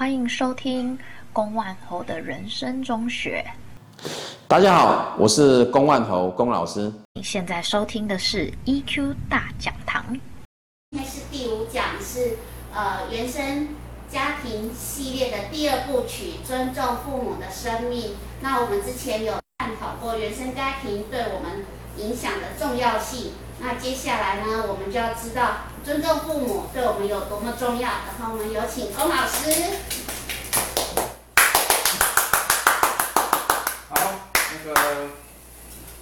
[0.00, 0.98] 欢迎收听
[1.30, 3.44] 龚万侯的人生中学。
[4.48, 6.90] 大家好，我是龚万侯龚老师。
[7.12, 10.02] 你现在收听的是 EQ 大讲堂。
[10.90, 12.38] 今天是第五讲，是
[12.72, 13.68] 呃原生
[14.08, 18.14] 家庭系列的第二部曲——尊重父母的生命。
[18.40, 21.66] 那我们之前有探讨过原生家庭对我们
[21.98, 23.32] 影响的重要性。
[23.62, 25.48] 那接下来呢，我们就要知道
[25.84, 27.90] 尊重父母对我们有多么重要。
[27.90, 29.52] 然后我们有请龚老师。
[33.90, 33.96] 好，
[34.34, 35.08] 那个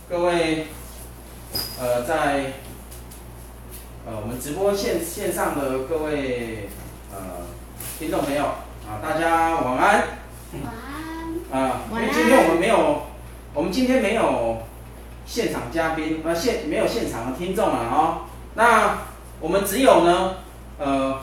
[0.08, 0.68] 各位，
[1.80, 2.52] 呃，在
[4.06, 6.68] 呃我们直播线线上的各位
[7.12, 7.18] 呃
[7.98, 8.44] 听众朋友
[8.86, 10.04] 啊，大家晚安。
[10.62, 10.72] 晚
[11.52, 11.60] 安。
[11.60, 13.02] 啊，因为今天我们没有，
[13.52, 14.62] 我们今天没有。
[15.28, 18.22] 现场嘉宾，呃，现没有现场的听众了哦。
[18.54, 19.00] 那
[19.40, 20.36] 我们只有呢，
[20.78, 21.20] 呃，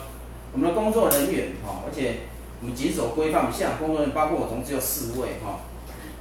[0.54, 2.20] 我们的工作人员哈，而且
[2.62, 5.62] 我们谨守规范，现场工作人员包括我，同只有四位哈。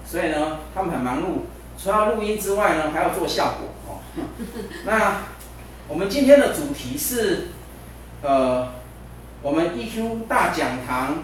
[0.06, 1.44] 所以呢，他们很忙碌，
[1.78, 4.00] 除了录音之外呢，还要做效果哦。
[4.86, 5.18] 那
[5.86, 7.48] 我们今天的主题是，
[8.22, 8.72] 呃，
[9.42, 11.18] 我们 EQ 大讲堂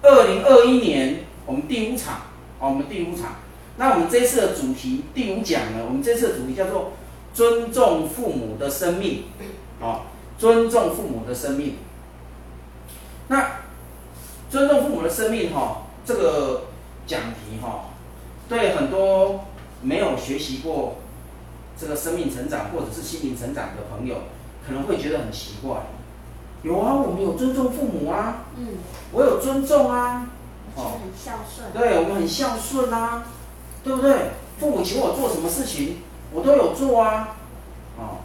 [0.00, 2.14] 二零二一年我们第五场，
[2.58, 3.41] 哦，我们第五场。
[3.76, 6.92] 那我们这次的主题第五讲呢，我们这次的主题叫做
[7.32, 9.24] 尊重父母的生命，
[9.80, 10.02] 啊，
[10.38, 11.76] 尊重父母的生命。
[13.28, 13.60] 那
[14.50, 16.64] 尊重父母的生命哈，这个
[17.06, 17.86] 讲题哈，
[18.48, 19.46] 对很多
[19.80, 20.96] 没有学习过
[21.80, 24.16] 这个生命成长或者是心灵成长的朋友，
[24.66, 25.78] 可能会觉得很奇怪。
[26.62, 28.68] 有啊，我们有尊重父母啊，嗯，
[29.12, 30.26] 我有尊重啊，
[30.76, 33.24] 哦，很孝顺，对，我们很孝顺啊。
[33.84, 34.30] 对不对？
[34.60, 36.02] 父母请我做什么事情，
[36.32, 37.36] 我都有做啊。
[37.98, 38.22] 哦，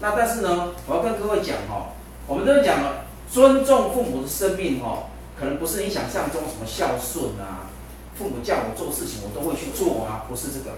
[0.00, 1.94] 那但是呢，我要跟各位讲、哦，
[2.26, 5.04] 我们都讲了，尊重父母的生命、哦，
[5.38, 7.70] 可能不是你想象中什么孝顺啊，
[8.18, 10.72] 父母叫我做事情我都会去做啊，不是这个，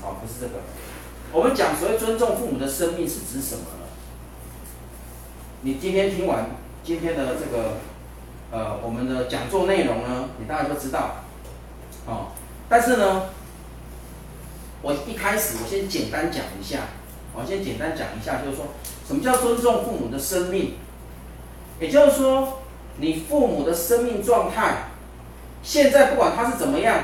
[0.00, 0.60] 哦，不是这个。
[1.32, 3.86] 我们讲所谓尊重父母的生命是指什么呢？
[5.62, 6.50] 你今天听完
[6.84, 7.78] 今天的这个
[8.52, 11.16] 呃我们的讲座内容呢，你大家都知道，
[12.06, 12.28] 哦，
[12.68, 13.22] 但是呢。
[14.82, 16.80] 我一开始，我先简单讲一下，
[17.34, 18.66] 我先简单讲一下，就是说，
[19.06, 20.74] 什么叫尊重父母的生命？
[21.80, 22.60] 也就是说，
[22.98, 24.88] 你父母的生命状态，
[25.62, 27.00] 现在不管他是怎么样，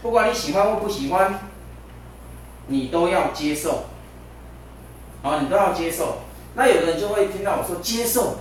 [0.00, 1.38] 不管你喜欢或不喜欢，
[2.68, 3.84] 你都要接受，
[5.22, 6.18] 啊，你都要接受。
[6.54, 8.38] 那有的人就会听到我说接受，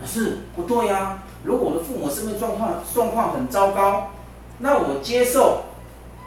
[0.00, 1.22] 可是不对呀。
[1.44, 4.10] 如果我的父母生命状况状况很糟糕，
[4.58, 5.62] 那我接受。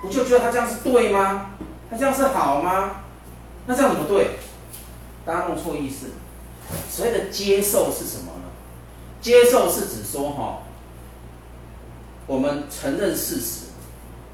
[0.02, 1.52] 不就觉得他这样是对吗？
[1.90, 3.02] 他这样是好吗？
[3.66, 4.32] 那这样怎么对？
[5.26, 6.12] 大家弄错意思。
[6.90, 8.50] 所谓的接受是什么呢？
[9.22, 10.60] 接受是指说哈，
[12.28, 13.66] 我们承认事实。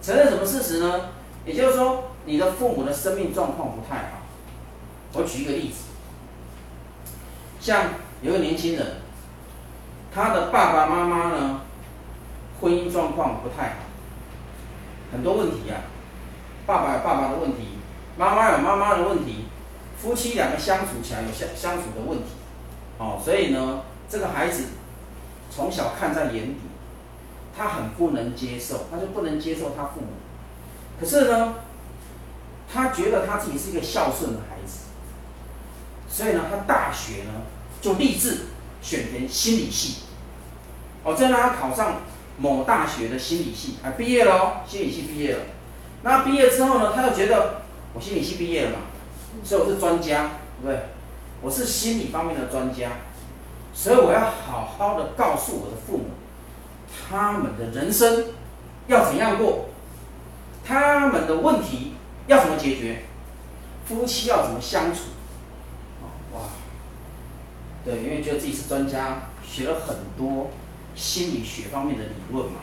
[0.02, 1.10] 承认什么事实呢？
[1.46, 4.20] 也就是说，你的父母的生命状况不太好。
[5.14, 5.86] 我举一个例子，
[7.60, 7.86] 像
[8.22, 8.98] 有个年轻人，
[10.14, 11.62] 他的爸爸妈妈呢，
[12.60, 13.76] 婚姻状况不太好。
[15.12, 15.86] 很多问题呀、啊，
[16.66, 17.78] 爸爸有爸爸的问题，
[18.18, 19.46] 妈妈有妈妈的问题，
[20.02, 22.26] 夫妻两个相处起来有相相处的问题，
[22.98, 24.66] 哦，所以呢，这个孩子
[25.50, 26.60] 从小看在眼底，
[27.56, 30.08] 他很不能接受，他就不能接受他父母。
[31.00, 31.56] 可是呢，
[32.72, 34.80] 他觉得他自己是一个孝顺的孩子，
[36.10, 37.32] 所以呢，他大学呢
[37.82, 38.48] 就立志
[38.82, 40.04] 选填心理系，
[41.04, 42.02] 哦，再让他考上。
[42.38, 45.40] 某大学的心理系啊，毕业了，心理系毕业了。
[46.04, 47.62] 那毕业之后呢，他又觉得
[47.94, 48.78] 我心理系毕业了嘛，
[49.44, 50.32] 所以我是专家，
[50.62, 50.80] 对不对？
[51.42, 52.92] 我是心理方面的专家，
[53.74, 56.06] 所以我要好好的告诉我的父母，
[57.10, 58.26] 他们的人生
[58.88, 59.70] 要怎样过，
[60.66, 61.94] 他们的问题
[62.28, 63.04] 要怎么解决，
[63.86, 65.02] 夫妻要怎么相处。
[66.34, 66.42] 哇，
[67.84, 70.52] 对，因为觉得自己是专家，学了很多。
[70.96, 72.60] 心理学方面的理论嘛，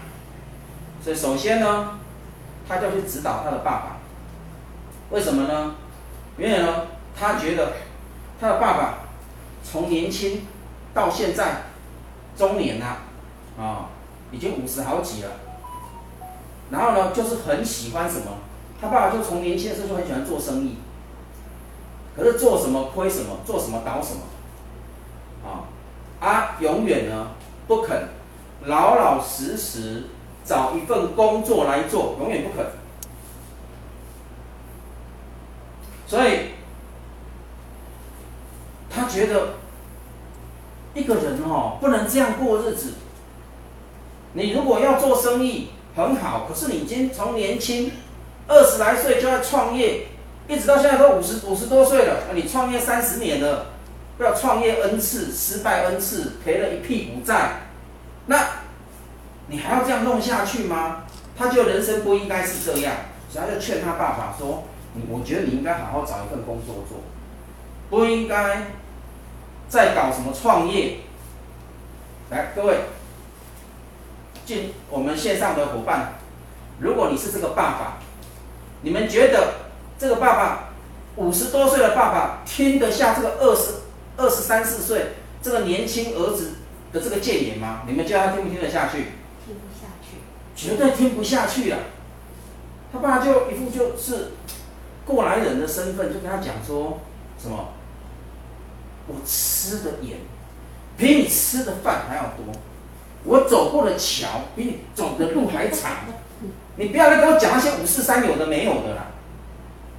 [1.03, 1.99] 所以首先呢，
[2.67, 3.97] 他就去指导他的爸爸。
[5.11, 5.75] 为什么呢？
[6.39, 7.73] 因为呢，他觉得
[8.41, 8.99] 他的爸爸
[9.63, 10.47] 从年轻
[10.95, 11.65] 到现在
[12.37, 12.97] 中年了，
[13.59, 13.91] 啊，
[14.31, 15.31] 已经五十好几了。
[16.71, 18.39] 然后呢，就是很喜欢什么？
[18.81, 20.79] 他爸爸就从年轻的时候就很喜欢做生意，
[22.17, 24.23] 可是做什么亏什么，做什么倒什么，
[25.47, 25.69] 啊，
[26.27, 27.33] 啊，永远呢
[27.69, 28.09] 不肯。
[28.65, 30.05] 老老实实
[30.45, 32.71] 找一份工作来做，永远不可能。
[36.07, 36.51] 所以，
[38.91, 39.55] 他觉得
[40.95, 42.93] 一个人哦，不能这样过日子。
[44.35, 47.93] 你如果要做生意很好，可是你已经从年轻
[48.47, 50.09] 二十来岁就在创业，
[50.49, 53.67] 一直到现在都五十五十多岁了，你创业三十年了，
[54.19, 57.72] 要创业 N 次，失败 N 次，赔了一屁股债，
[58.33, 58.49] 那
[59.49, 61.03] 你还要这样弄下去吗？
[61.37, 62.95] 他就人生不应该是这样，
[63.29, 64.65] 所以他就劝他爸爸说
[64.95, 67.01] ：“你我觉得你应该好好找一份工作做，
[67.91, 68.69] 不应该
[69.69, 71.01] 再搞什么创业。”
[72.31, 72.81] 来，各位，
[74.47, 76.15] 进我们线上的伙伴，
[76.79, 77.99] 如果你是这个爸爸，
[78.81, 79.55] 你们觉得
[79.99, 80.71] 这个爸爸
[81.17, 83.73] 五十多岁的爸爸听得下这个二十
[84.17, 86.55] 二十三四岁这个年轻儿子
[86.93, 87.83] 的这个谏言吗？
[87.87, 88.99] 你们叫他听不听得下去？
[89.45, 90.19] 听不下去，
[90.55, 91.79] 绝对听不下去啊！
[92.93, 94.33] 他爸就一副就是
[95.07, 97.01] 过来人的身份，就跟他讲说
[97.39, 97.69] 什么
[99.09, 100.19] ：“我吃的盐
[100.99, 102.53] 比你吃的饭还要多，
[103.25, 105.93] 我走过的桥比你走的路还长。
[106.77, 109.07] 你不要再跟我讲那些五四三有的没有的啦，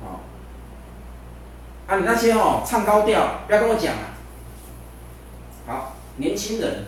[0.04, 0.19] 哦，
[1.88, 4.12] 啊，你那些哦唱高调，不要跟我讲了。
[6.13, 6.86] 好，年轻人，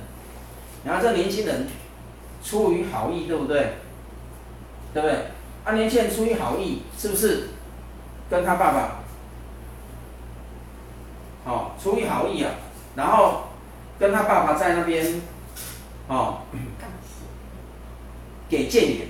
[0.84, 1.68] 然后这年轻人。”
[2.46, 3.74] 出于好意，对不对？
[4.94, 5.16] 对不对？
[5.64, 7.50] 啊，年轻人出于好意，是不是
[8.30, 9.00] 跟他爸爸？
[11.44, 12.52] 哦，出于好意啊，
[12.94, 13.46] 然后
[13.98, 15.24] 跟他爸爸在那边，
[16.08, 16.42] 哦，
[18.48, 19.08] 给建言。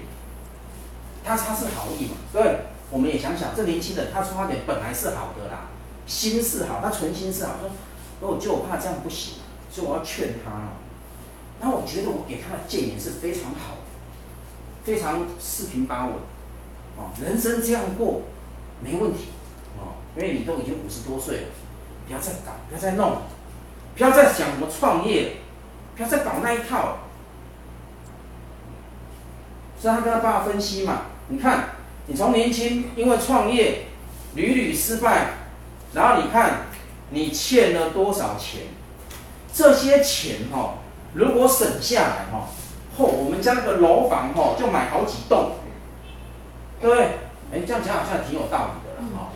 [1.25, 2.15] 他他是好意嘛？
[2.31, 2.59] 对，
[2.89, 5.67] 我们也想想，这年轻人他出发点本来是好的啦，
[6.07, 7.69] 心是好，他存心是好，说，
[8.31, 9.39] 我就怕这样不行，
[9.75, 10.51] 所以我要劝他。
[11.59, 13.75] 那我觉得我给他的建议是非常好，
[14.85, 16.13] 非常四平八稳，
[16.95, 18.21] 哦，人生这样过
[18.81, 19.25] 没问题，
[19.77, 21.47] 哦，因为你都已经五十多岁了，
[22.07, 23.23] 不要再搞，不要再弄，
[23.97, 25.37] 不要再想什么创业，
[25.97, 26.99] 不要再搞那一套。
[29.77, 31.71] 所以他跟他爸爸分析嘛，你看，
[32.07, 33.87] 你从年轻因为创业
[34.35, 35.33] 屡屡失败，
[35.93, 36.67] 然后你看
[37.09, 38.61] 你欠了多少钱，
[39.55, 40.69] 这些钱哈、哦。
[41.13, 42.49] 如果省下来哈，
[42.97, 45.51] 嚯，我们家那个楼房哈就买好几栋，
[46.81, 47.05] 对不对？
[47.53, 49.29] 哎，这样讲好像挺有道理的了哈。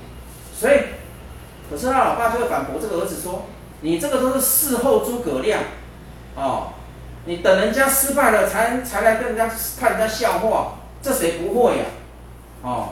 [0.53, 0.73] 所以，
[1.69, 3.43] 可是他老爸就会反驳这个儿子说
[3.79, 5.61] ：“你这个都是事后诸葛亮，
[6.35, 6.73] 哦，
[7.23, 9.49] 你等人家失败了才才来跟人家
[9.79, 11.85] 看人家笑话，这谁不会呀？
[12.61, 12.89] 哦，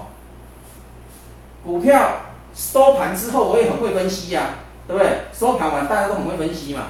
[1.65, 2.21] 股票
[2.55, 4.51] 收盘之后我也很会分析呀，
[4.87, 5.23] 对不对？
[5.37, 6.83] 收盘完大家都很会分析嘛。”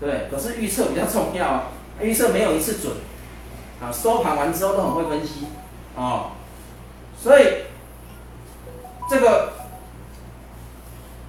[0.00, 1.62] 对，可是预测比较重要啊，
[2.00, 2.92] 预测没有一次准，
[3.82, 5.46] 啊，收盘完之后都很会分析，
[5.96, 6.30] 哦，
[7.20, 7.64] 所以
[9.10, 9.54] 这个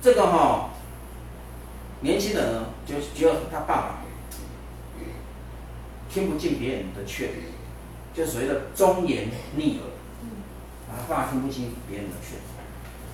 [0.04, 0.70] 这个哈、
[2.02, 4.02] 年轻人呢就觉得他爸爸
[6.12, 7.30] 听不进别人的劝，
[8.14, 9.90] 就所谓的忠言逆耳，
[10.90, 12.38] 啊，他爸爸听不进别人的劝，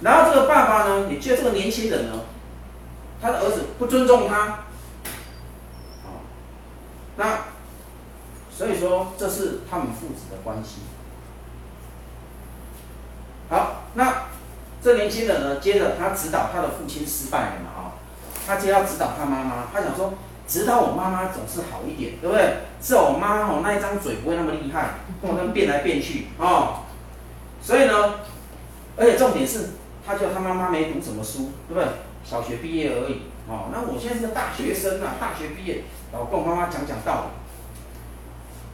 [0.02, 2.24] 然后这个爸爸呢也觉得这个年轻人呢，
[3.22, 4.65] 他的儿子不尊重他。
[7.18, 7.40] 那
[8.52, 10.82] 所以说，这是他们父子的关系。
[13.50, 14.24] 好，那
[14.82, 17.80] 这年轻人呢，接着他指导他的父亲失败了嘛，啊，
[18.48, 20.14] 他接着要指导他妈妈，他想说，
[20.48, 22.58] 指导我妈妈总是好一点，对不对？
[22.82, 26.86] 是我妈哦，那一张嘴不会那么厉害，跟我那变来变去哦。
[27.62, 28.16] 所以呢，
[28.98, 29.72] 而且重点是，
[30.06, 31.88] 他叫他妈妈没读什么书，对不对？
[32.24, 33.70] 小学毕业而已，哦。
[33.72, 35.84] 那我现在是个大学生啊，大学毕业。
[36.18, 37.28] 我跟我妈妈讲讲道理。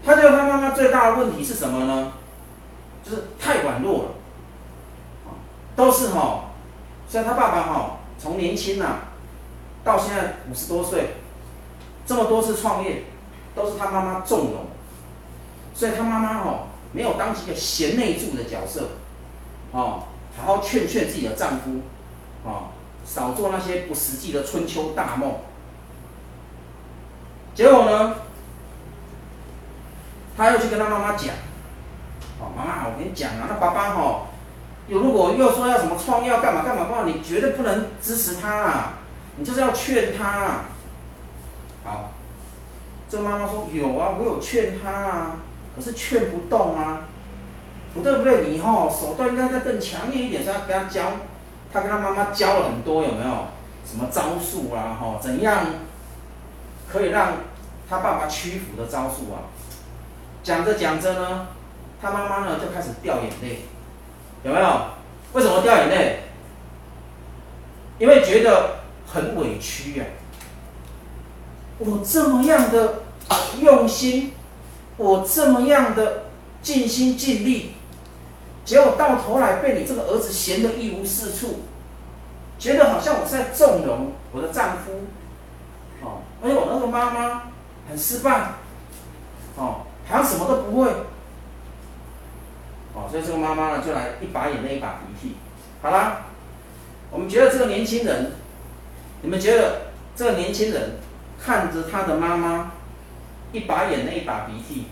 [0.06, 2.14] 他觉得他妈妈最大的问题是什么呢？
[3.04, 4.10] 就是太软弱了。
[5.76, 6.46] 都是哈，
[7.10, 9.00] 像他爸爸哈，从年轻呐
[9.84, 11.16] 到现在五十多岁，
[12.06, 13.04] 这么多次创业，
[13.56, 14.66] 都是他妈妈纵容。
[15.74, 18.90] 所以他妈妈哈没有当起一个贤内助的角色，
[19.72, 20.04] 哦，
[20.38, 21.82] 好好劝劝自己的丈夫，
[22.44, 22.70] 哦，
[23.06, 25.36] 少做那些不实际的春秋大梦。
[27.54, 28.16] 结果呢，
[30.38, 31.36] 他又去跟他妈妈讲，
[32.40, 34.28] 哦，妈妈，我跟你讲啊，那爸爸哈，
[34.88, 38.94] 有如果又说要什么创业要干嘛干嘛的话，你绝对不能支持他啊，
[39.36, 40.66] 你就是要劝他啊。
[41.84, 42.12] 好，
[43.10, 45.36] 这个妈妈说有啊，我有劝他啊，
[45.76, 47.02] 可是劝不动啊，
[47.94, 51.02] 不对不对，你哈手段应该再更强烈一点，所以他跟他教，
[51.74, 53.48] 他跟他妈妈教了很多，有没有？
[53.84, 55.66] 什么招数啊，哈，怎样？
[56.92, 57.34] 可以让
[57.90, 59.48] 他爸爸屈服的招数啊，
[60.44, 61.48] 讲着讲着呢，
[62.02, 63.62] 他妈妈呢就开始掉眼泪，
[64.44, 64.68] 有没有？
[65.34, 66.20] 为什么掉眼泪？
[67.98, 70.06] 因为觉得很委屈呀、
[71.78, 73.04] 我这么样的
[73.60, 74.34] 用心，
[74.98, 76.24] 我这么样的
[76.64, 77.76] 尽心尽力，
[78.66, 81.60] 结果到头来被你这个儿子嫌得一无是处，
[82.58, 85.04] 觉得好像我在纵容我的丈夫，
[86.42, 87.44] 而且我那个妈妈
[87.88, 88.54] 很失败，
[89.56, 90.90] 哦，好像什么都不会，
[92.94, 95.36] 哦，所以这个妈妈呢就来一把眼泪一把鼻涕。
[95.82, 96.24] 好啦，
[97.12, 98.32] 我们觉得这个年轻人，
[99.22, 100.98] 你们觉得这个年轻人
[101.40, 102.72] 看着他的妈妈
[103.52, 104.88] 一把眼泪一把鼻涕，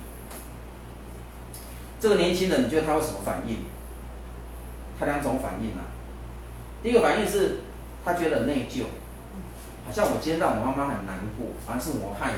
[2.00, 3.66] 这个年轻人你觉得他会什么反应？
[5.00, 5.88] 他两种反应啊。
[6.84, 7.62] 第一个反应是，
[8.06, 8.84] 他觉得内疚，
[9.90, 12.38] 好像我今天让我妈妈很难过，好像是我害的，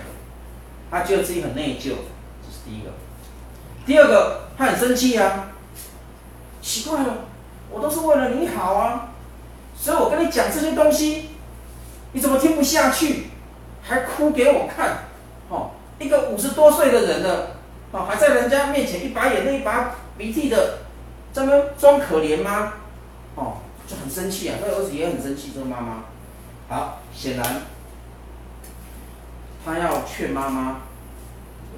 [0.90, 1.96] 她觉得自己很内疚，
[2.42, 2.92] 这是第一个。
[3.86, 5.50] 第二个，她很生气啊，
[6.62, 7.26] 奇怪了。
[7.70, 9.10] 我都是为了你好啊，
[9.78, 11.32] 所以我跟你讲这些东西，
[12.14, 13.26] 你怎么听不下去，
[13.84, 15.00] 还哭给我看？
[15.50, 17.58] 哦，一个五十多岁的人了，
[17.92, 20.78] 哦，还在人家面前一把眼泪一把鼻涕的，
[21.34, 22.76] 在那装可怜吗？
[23.36, 26.06] 哦，就很生气啊，那个儿子也很生气，这个妈妈。
[26.72, 27.64] 好，显然
[29.66, 30.78] 他要劝妈妈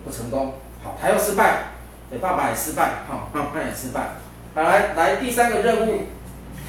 [0.05, 1.69] 不成功，好，他又失败，
[2.11, 4.11] 对，爸爸也失败，好，妈妈也失败。
[4.53, 6.03] 好，来来，第三个任务，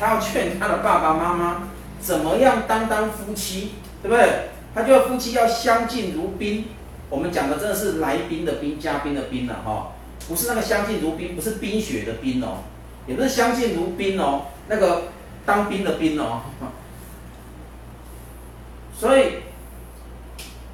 [0.00, 1.64] 他要劝他的爸爸妈妈
[2.00, 4.48] 怎么样当当夫妻，对不对？
[4.74, 6.68] 他就要夫妻要相敬如宾。
[7.10, 9.92] 我们讲的真的是来宾的宾，嘉宾的宾了哈，
[10.26, 12.64] 不是那个相敬如宾，不是冰雪的冰哦，
[13.06, 15.02] 也不是相敬如宾哦，那个
[15.44, 16.40] 当兵的兵哦。
[19.04, 19.40] 所以，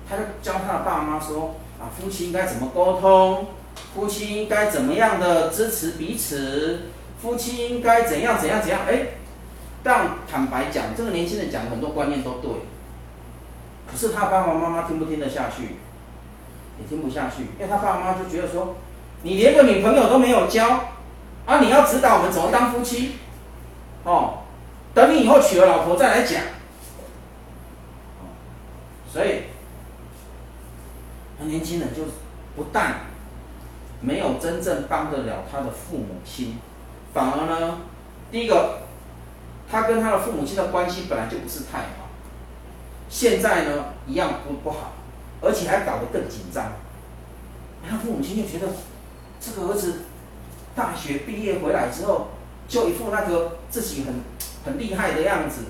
[0.08, 3.48] 他就教他的爸妈说啊，夫妻应该怎么沟通，
[3.92, 6.82] 夫妻应该怎么样的支持彼此。
[7.20, 8.82] 夫妻应该怎样怎样怎样？
[8.88, 9.08] 哎，
[9.82, 12.52] 但坦白讲，这个年轻人讲的很多观念都对，
[13.90, 15.78] 可是他爸爸妈妈听不听得下去？
[16.78, 18.76] 也听不下去，因为他爸妈就觉得说，
[19.24, 20.84] 你连个女朋友都没有交，
[21.46, 23.16] 啊，你要指导我们怎么当夫妻？
[24.04, 24.44] 哦，
[24.94, 26.40] 等你以后娶了老婆再来讲。
[29.12, 29.42] 所以，
[31.44, 32.04] 年轻人就
[32.54, 33.00] 不但
[34.00, 36.58] 没有真正帮得了他的父母亲。
[37.12, 37.78] 反而呢，
[38.30, 38.82] 第一个，
[39.68, 42.08] 他跟他的父母亲的关系本来就不是太好，
[43.08, 44.92] 现在呢一样不不好，
[45.42, 46.72] 而且还搞得更紧张。
[47.88, 48.72] 他父母亲就觉得，
[49.40, 50.02] 这个儿子
[50.76, 52.28] 大学毕业回来之后，
[52.68, 54.14] 就一副那个自己很
[54.64, 55.62] 很厉害的样子，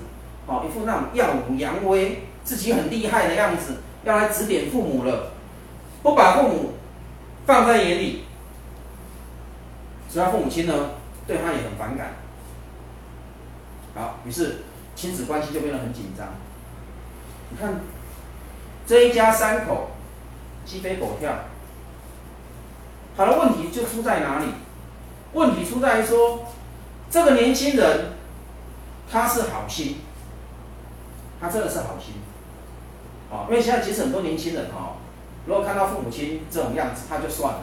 [0.45, 5.31] 哦，一副那种耀武扬威，自己很厉害的样子，要来指点父母了，
[6.03, 6.73] 不把父母
[7.45, 8.23] 放在眼里，
[10.09, 10.91] 所以他父母亲呢，
[11.27, 12.13] 对他也很反感，
[13.95, 14.59] 好，于是
[14.95, 16.27] 亲子关系就变得很紧张。
[17.49, 17.81] 你看，
[18.87, 19.91] 这一家三口
[20.65, 21.31] 鸡飞狗跳，
[23.15, 24.45] 好了，问题就出在哪里？
[25.33, 26.45] 问题出在于说，
[27.09, 28.13] 这个年轻人
[29.09, 29.97] 他是好心，
[31.39, 32.15] 他真的是好心，
[33.31, 34.97] 啊，因为现在其实很多年轻人哈，
[35.45, 37.61] 如果看到父母亲这种样子，他就算了。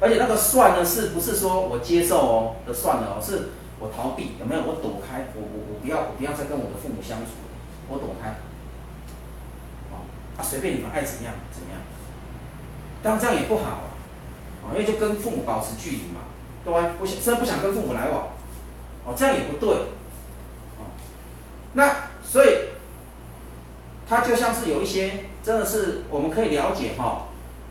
[0.00, 3.22] 而且那个算呢，是不是说我接受哦的算了哦？
[3.22, 4.62] 是我逃避，有没有？
[4.62, 7.38] 我躲开，我我我不要，我不要再跟我的父母相处，
[7.88, 8.30] 我躲开。
[9.90, 11.78] 哦，啊，随便你们爱怎样怎样。
[13.02, 13.86] 但这样也不好啊，
[14.64, 16.22] 啊，因为就跟父母保持距离嘛，
[16.64, 16.94] 对吧？
[16.98, 18.28] 不想，真的不想跟父母来往，
[19.04, 19.68] 哦，这样也不对。
[20.78, 20.90] 哦，
[21.74, 22.10] 那
[24.12, 27.12] 他就像是有一些，真的是我们可以了解哈、哦，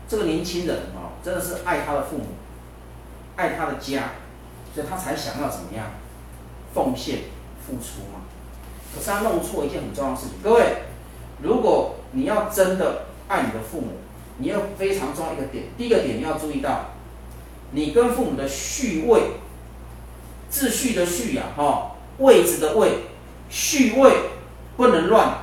[0.08, 0.98] 这个年轻人啊。
[0.98, 2.24] 哦真的是爱他的父母，
[3.36, 4.14] 爱他的家，
[4.74, 5.86] 所以他才想要怎么样
[6.74, 7.18] 奉献
[7.64, 8.22] 付出嘛。
[8.92, 10.78] 可是他弄错一件很重要的事情，各位，
[11.40, 13.98] 如果你要真的爱你的父母，
[14.38, 16.86] 你要非常重要一个点，第一个点你要注意到，
[17.70, 19.20] 你跟父母的序位，
[20.50, 23.04] 秩序的序呀，哈，位置的位，
[23.48, 24.12] 序位
[24.76, 25.41] 不能乱，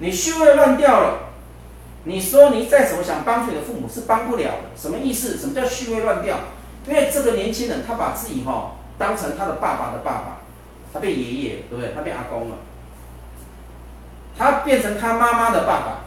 [0.00, 1.18] 你序位乱掉了。
[2.04, 5.36] 你说你再怎么想帮助你的父母是帮不了的，什么意思？
[5.36, 6.38] 什么叫序位乱掉？
[6.88, 10.38] 因为这个年轻人他把自己哈当成他的爸爸的爸爸，
[10.94, 11.92] 他变爷爷，对不对？
[11.94, 12.56] 他变阿公了，
[14.36, 15.98] 他变成他妈妈的爸爸，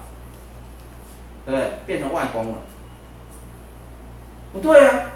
[1.46, 1.72] 对不对？
[1.86, 2.58] 变成外公了，
[4.52, 5.12] 不对啊，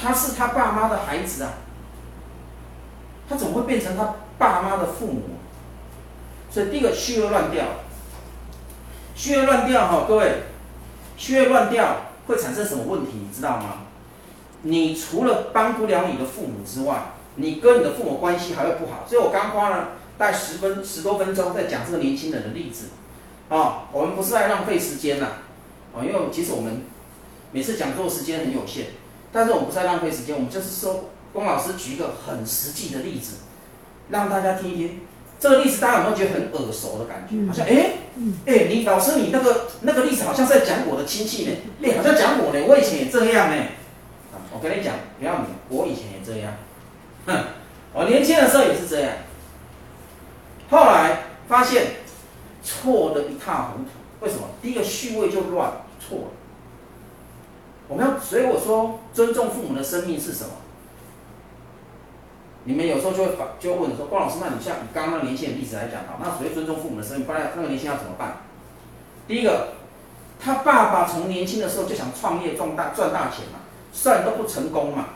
[0.00, 1.54] 他是他爸妈的孩子啊，
[3.28, 5.22] 他怎么会变成他爸妈的父母？
[6.56, 7.66] 所以第一个序位乱掉。
[9.14, 10.44] 序位乱掉哈，各位，
[11.18, 11.96] 序位乱掉
[12.26, 13.12] 会产生什么问题？
[13.12, 13.82] 你知道吗？
[14.62, 19.04] 你除了帮不了你的父母之外，你跟你的父母关系还会不好。
[19.06, 22.86] 所以我刚花了大概十分十多分钟在讲这个年轻人的例子，
[23.50, 25.26] 啊，我们不是在浪费时间呐，
[25.94, 26.80] 啊，因为其实我们
[27.52, 28.86] 每次讲座时间很有限，
[29.30, 33.34] 但是我们不是在浪费时间，我们就是说，龚老师举一个很实际的例子，
[34.08, 35.00] 让大家听一听。
[35.38, 37.46] 这个例子大家有没有觉得很耳熟的感觉？
[37.46, 37.92] 好像哎
[38.46, 41.52] 哎，你老师你那个那个例子好像是在讲我的亲戚呢，
[41.82, 43.62] 哎，好像讲我呢，我以前也这样呢。
[44.52, 46.54] 我跟你讲，不要你，我以前也这样，
[47.26, 47.34] 哼，
[47.92, 49.12] 我年轻的时候也是这样，
[50.70, 51.96] 后来发现
[52.64, 53.90] 错的一塌糊涂。
[54.20, 54.48] 为什么？
[54.62, 56.24] 第一个序位就乱，错了。
[57.86, 60.50] 我们要，所以我说尊重父母的生命是什么？
[62.66, 68.38] 你们有时候就会反，就会问说：关老师，那你像你刚刚那个年轻人例子来讲啊，那所谓尊重父母的生命，不然那个年轻人要怎么办？
[69.28, 69.68] 第一个，
[70.40, 73.60] 他爸爸从年轻的时候就想创业赚大赚大钱嘛，
[73.92, 75.10] 虽然都不成功嘛，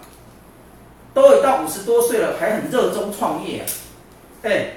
[1.12, 3.66] 都已到五十多岁了，还很热衷创业啊。
[4.44, 4.74] 哎，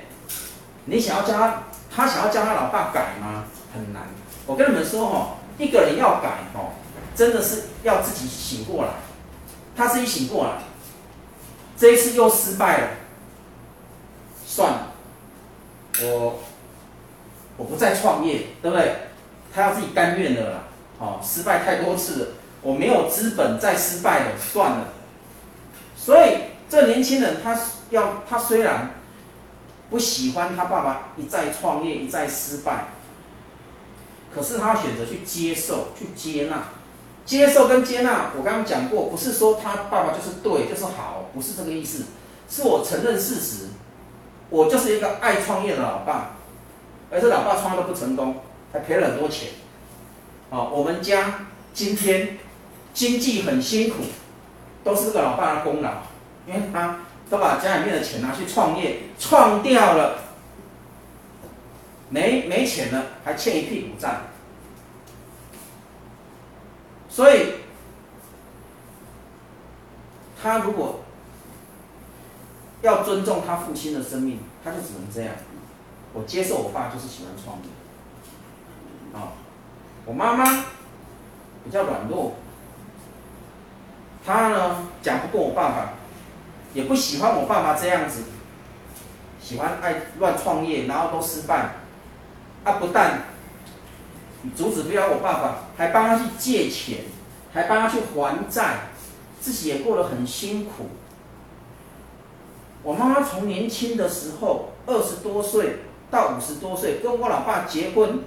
[0.86, 1.64] 你想要叫他，
[1.96, 3.44] 他想要叫他老爸改吗？
[3.72, 4.02] 很难。
[4.48, 6.74] 我跟你们说哦，一个人要改哦，
[7.14, 8.90] 真的是要自己醒过来，
[9.76, 10.54] 他自己醒过来。
[11.84, 12.88] 这一次又失败了，
[14.48, 14.94] 算了，
[16.00, 16.40] 我
[17.58, 18.96] 我不再创业，对不对？
[19.54, 20.60] 他要自己甘愿的啦。
[20.98, 22.28] 哦，失败太多次了，
[22.62, 24.94] 我没有资本再失败了，算了。
[25.98, 26.38] 所以
[26.70, 27.60] 这年轻人他
[27.90, 28.92] 要他虽然
[29.90, 32.86] 不喜欢他爸爸一再创业一再失败，
[34.34, 36.64] 可是他选择去接受去接纳。
[37.26, 42.04] 接受跟接纳，我刚刚讲过，不是说他爸爸就是对，就是好，不是这个意思，
[42.50, 43.68] 是我承认事实，
[44.50, 46.32] 我就是一个爱创业的老爸，
[47.10, 48.36] 而这老爸创业都不成功，
[48.74, 49.50] 还赔了很多钱，
[50.50, 52.38] 啊，我们家今天
[52.94, 54.04] 经济很辛苦，
[54.84, 55.92] 都是这个老爸的功劳，
[56.46, 57.00] 因为他
[57.30, 60.20] 都把家里面的钱拿去创业，创掉了，
[62.10, 64.10] 没没钱了，还欠一屁股债。
[67.16, 67.54] 所以，
[70.42, 71.02] 他如果
[72.82, 75.36] 要尊重他父亲的生命，他就只能这样。
[76.12, 77.70] 我接受我爸就是喜欢创业，
[79.16, 79.34] 啊，
[80.08, 80.44] 我妈妈
[81.64, 82.34] 比较软弱，
[84.26, 85.94] 她呢讲不过我爸爸，
[86.74, 88.24] 也不喜欢我爸爸这样子，
[89.40, 91.76] 喜欢爱乱创业，然后都失败，
[92.64, 93.33] 啊，不但。
[94.56, 97.00] 阻止不了我爸爸，还帮他去借钱，
[97.54, 98.90] 还帮他去还债，
[99.40, 100.90] 自己也过得很辛苦。
[102.84, 105.78] 我妈妈从年轻的时候二十多岁
[106.12, 108.20] 到五十多岁，跟我老爸结婚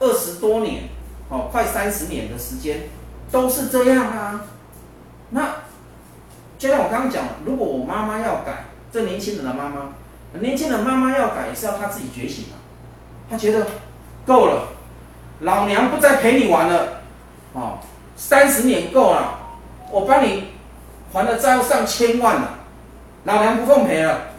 [0.00, 0.88] 二十多年，
[1.28, 2.88] 哦，快三十年的时间，
[3.30, 4.44] 都是这样啊。
[5.30, 5.54] 那
[6.58, 9.92] 就像我刚刚讲，如果我妈妈要改，这年轻人的妈妈，
[10.40, 12.58] 年轻人妈妈要改，也是要她自己觉醒啊。
[13.30, 13.64] 她觉得
[14.26, 14.77] 够了。
[15.40, 17.02] 老娘不再陪你玩了，
[17.52, 17.78] 哦，
[18.16, 19.38] 三十年够了，
[19.90, 20.48] 我帮你
[21.12, 22.58] 还了债务上千万了，
[23.24, 24.30] 老娘不奉陪了，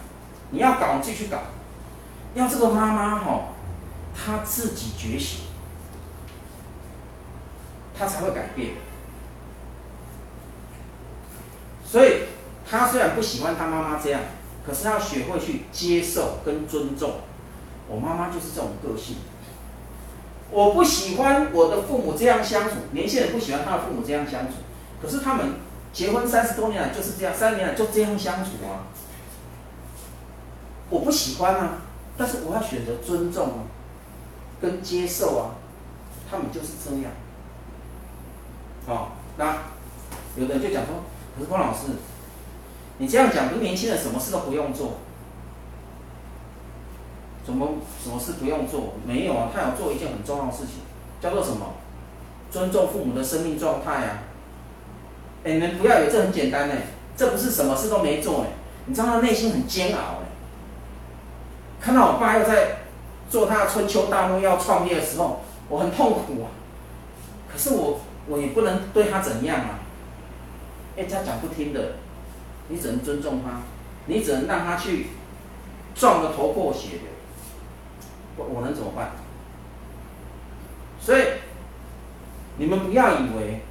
[0.50, 1.38] 你要搞继续搞，
[2.34, 3.42] 要这个妈妈哈，
[4.14, 5.42] 她自己觉醒，
[7.98, 8.72] 她才会改变。
[11.86, 12.24] 所以
[12.70, 14.20] 她虽然不喜欢她妈妈这样，
[14.68, 17.22] 可是她要学会去接受跟尊重，
[17.88, 19.16] 我妈妈就是这种个性。
[20.52, 24.54] 我不喜欢我的父母这样相处，年轻人不喜欢他的父母这样相处，
[25.02, 25.54] 可是他们
[25.94, 28.90] 结婚三十多年来就是这样，三十年来就这样相处啊。
[30.90, 31.82] 我不喜欢啊，
[32.18, 33.62] 但是我要选择尊重啊，
[34.60, 35.56] 跟接受啊，
[36.30, 37.12] 他们就是这样。
[38.88, 39.56] 好，那
[40.36, 41.04] 有的人就讲说，
[41.38, 41.90] 可是关老师，
[42.98, 44.98] 你这样讲，不年轻人什么事都不用做？
[47.50, 47.68] 什么
[48.04, 48.94] 什么事不用做？
[49.06, 50.76] 没有啊，他有做一件很重要的事情，
[51.20, 51.74] 叫做什么？
[52.52, 54.24] 尊重父母的生命状态啊！
[55.44, 56.76] 哎，你们不要以为这很简单呢，
[57.16, 58.48] 这不是什么事都没做哎，
[58.86, 60.26] 你知道他内心很煎熬哎。
[61.80, 62.78] 看到我爸又在
[63.30, 66.50] 做他的春秋大梦要创业的时候，我很痛苦啊。
[67.52, 69.80] 可是我我也不能对他怎样啊，
[70.98, 71.94] 哎，他讲不听的，
[72.70, 73.62] 你只能尊重他，
[74.08, 75.08] 你只能让他去
[75.94, 77.10] 撞个头破血流。
[78.46, 79.12] 我能怎么办？
[81.02, 81.24] 所以
[82.58, 83.62] 你们不要以为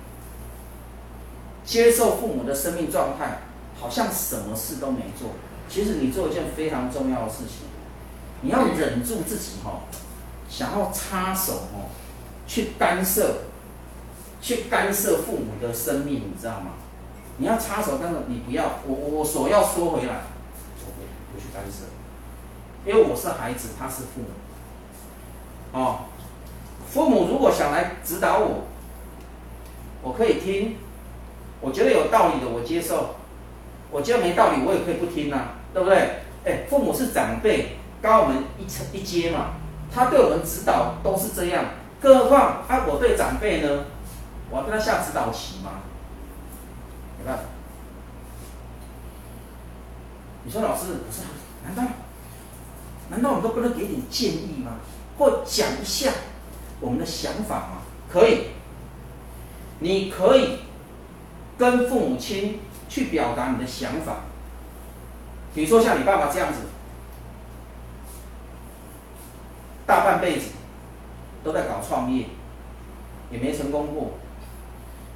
[1.65, 3.41] 接受父母的生命状态，
[3.79, 5.33] 好像什么事都没做。
[5.69, 7.67] 其实你做一件非常重要的事情，
[8.41, 9.81] 你要忍住自己哈，
[10.49, 11.93] 想要插手哈，
[12.47, 13.41] 去干涉，
[14.41, 16.71] 去干涉父母的生命，你知道吗？
[17.37, 20.23] 你要插手，但是你不要，我我手要缩回来，
[20.87, 20.93] 我
[21.35, 21.85] 不去干涉，
[22.91, 24.29] 因为我是孩子，他是父母。
[25.73, 26.01] 哦，
[26.91, 28.65] 父母如果想来指导我，
[30.03, 30.77] 我可以听，
[31.61, 33.17] 我觉得有道理的我接受，
[33.91, 36.23] 我觉得没道理我也可以不听啊，对不对？
[36.45, 39.55] 哎，父母是长辈，高我们一层一阶嘛，
[39.93, 41.65] 他对我们指导都是这样，
[42.01, 43.85] 更何况啊，我对长辈呢，
[44.51, 45.83] 我要跟他下指导棋吗？
[47.19, 47.43] 没办法。
[50.45, 51.23] 你说老师不是？
[51.65, 51.83] 难道
[53.11, 54.73] 难道我们都不能给点建议吗？
[55.19, 56.13] 或讲一下
[56.81, 57.83] 我们的想法吗？
[58.11, 58.45] 可以，
[59.81, 60.61] 你可以
[61.59, 64.19] 跟父母亲去表达你的想法。
[65.55, 66.61] 比如说像你爸爸这样子，
[69.87, 70.51] 大半辈子
[71.43, 72.27] 都在搞创业，
[73.31, 74.13] 也没成功过。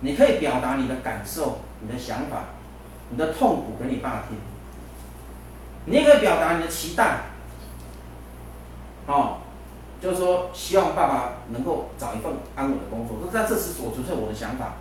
[0.00, 2.46] 你可以表达你的感受、你的想法、
[3.10, 4.36] 你的痛苦给你爸听。
[5.84, 7.20] 你也可以表达你的期待，
[9.06, 9.38] 哦，
[10.02, 13.18] 就是说希望爸爸能够找一份安稳的工作。
[13.32, 14.74] 那这是我纯粹我的想法，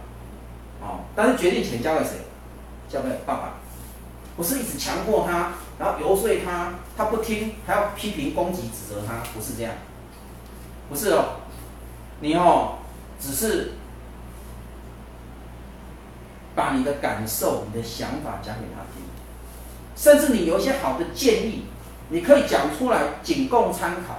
[0.82, 2.12] 哦，但是决定权交给谁？
[2.90, 3.54] 交给爸爸，
[4.36, 9.74] 不是一直强迫他，然后游说他，他不听，还要批评、攻击、指责他，不是这样，
[10.90, 11.36] 不是哦，
[12.20, 12.80] 你哦，
[13.18, 13.74] 只是
[16.54, 19.04] 把你的感受、你的想法讲给他听。
[19.96, 21.66] 甚至你有一些好的建议，
[22.10, 24.16] 你可以讲出来，仅供参考，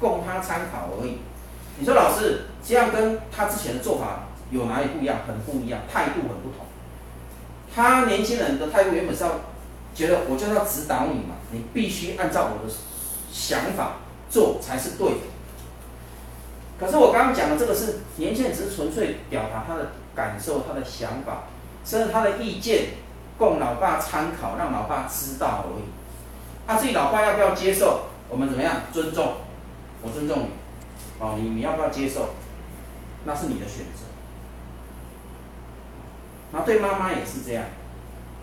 [0.00, 1.18] 供他参考而已。
[1.78, 5.18] 你说老师这样跟他之前的做法有哪里不一样？
[5.26, 6.66] 很不一样，态度很不同。
[7.74, 9.30] 他年轻人的态度原本是要
[9.94, 12.72] 觉得我就是要指导你嘛，你必须按照我的
[13.32, 13.96] 想法
[14.30, 15.16] 做才是对的。
[16.78, 21.44] 可是我刚刚讲的这个是年轻人只是纯粹表达他的感受、他的想法，
[21.84, 23.02] 甚至他的意见。
[23.36, 25.82] 供老爸参考，让老爸知道而已。
[26.68, 28.02] 他、啊、自己老爸要不要接受？
[28.28, 28.82] 我们怎么样？
[28.92, 29.38] 尊重，
[30.04, 30.46] 我尊重你。
[31.18, 32.34] 哦，你你要不要接受？
[33.24, 34.04] 那是你的选择。
[36.52, 37.64] 那对妈妈也是这样。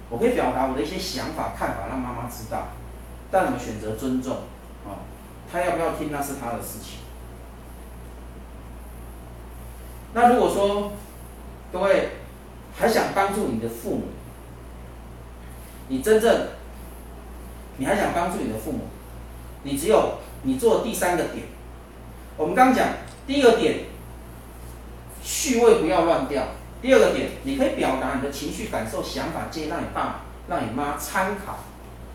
[0.09, 2.69] 我可以表达我的一些想法、看法，让妈妈知道。
[3.29, 4.37] 但我们选择尊重。
[4.85, 5.05] 哦，
[5.51, 6.99] 他要不要听，那是他的事情。
[10.13, 10.91] 那如果说
[11.71, 12.09] 各位
[12.75, 14.03] 还想帮助你的父母，
[15.87, 16.47] 你真正，
[17.77, 18.79] 你还想帮助你的父母，
[19.63, 21.45] 你只有你做第三个点。
[22.37, 22.87] 我们刚讲
[23.27, 23.85] 第一个点，
[25.21, 26.43] 序位不要乱掉。
[26.81, 31.59] 第二个点，你可以表达你的情绪、感受、想法，接让你爸、让你妈参考，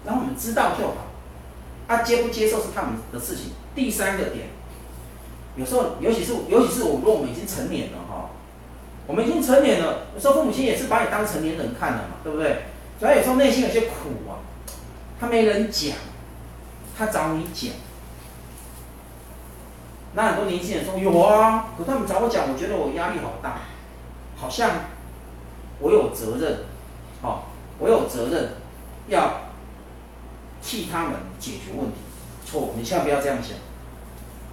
[0.04, 1.06] 让我们知道就好。
[1.86, 3.52] 啊，接不接受是他们的事情。
[3.76, 4.48] 第三个点，
[5.54, 8.30] 有时候尤其是尤其是我，如果我们已经成年了哈，
[9.06, 12.64] 我们已经成年了，有时候父母亲也是把你当成年人看的嘛，对不对？
[12.98, 14.42] 所以有时候内心有些苦啊，
[15.20, 15.96] 他没人讲，
[16.98, 17.70] 他找你讲。
[20.16, 23.58] 那很多年轻人说有啊，可他们找我讲，我觉得我压力好大，
[24.34, 24.70] 好像
[25.78, 26.60] 我有责任，
[27.20, 27.42] 哦，
[27.78, 28.52] 我有责任
[29.08, 29.42] 要
[30.62, 31.98] 替他们解决问题。
[32.46, 33.58] 错，你千万不要这样想，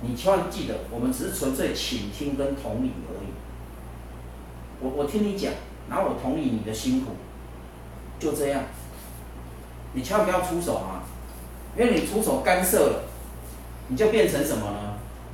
[0.02, 3.30] 你千万记得，我们只是纯粹倾听跟同理而已。
[4.82, 5.54] 我我听你讲，
[5.90, 7.12] 然后我同意你的辛苦。
[8.20, 8.64] 就这样，
[9.94, 11.04] 你千万不要出手啊！
[11.78, 13.04] 因为你出手干涉了，
[13.88, 14.83] 你就变成什么呢？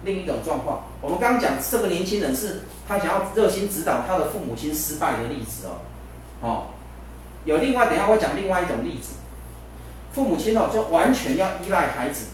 [0.03, 0.83] 另一种状况。
[1.01, 5.79] 我们刚刚讲这个年轻人是他想要热心指导他的父母亲失败的例子哦，
[6.41, 6.63] 哦，
[7.45, 9.13] 有另外等下我讲另外一种例子，
[10.13, 12.27] 父母亲哦就完全要依赖孩子，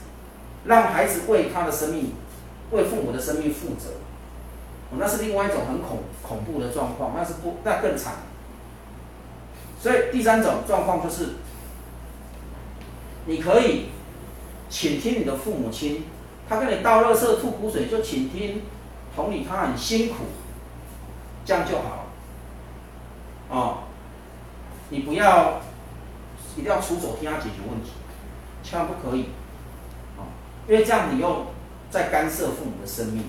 [0.65, 2.13] 让孩子为他的生命、
[2.71, 3.89] 为父母的生命负责，
[4.91, 8.13] 哦，那是另外一种很恐恐怖的状况，那是不那更惨。
[9.82, 11.36] 所以第三种状况就是，
[13.25, 13.89] 你可以
[14.67, 16.06] 倾听你的父母亲，
[16.47, 18.62] 他跟你倒垃圾、吐苦水，就倾听，
[19.15, 20.25] 同理他很辛苦，
[21.45, 22.03] 这样就好了。
[23.49, 23.77] 哦，
[24.89, 25.62] 你不要
[26.55, 27.91] 一定要出手替他解决问题，
[28.63, 29.29] 千万不可以，
[30.17, 30.25] 哦，
[30.67, 31.47] 因为这样你又
[31.89, 33.23] 在干涉父母的生命。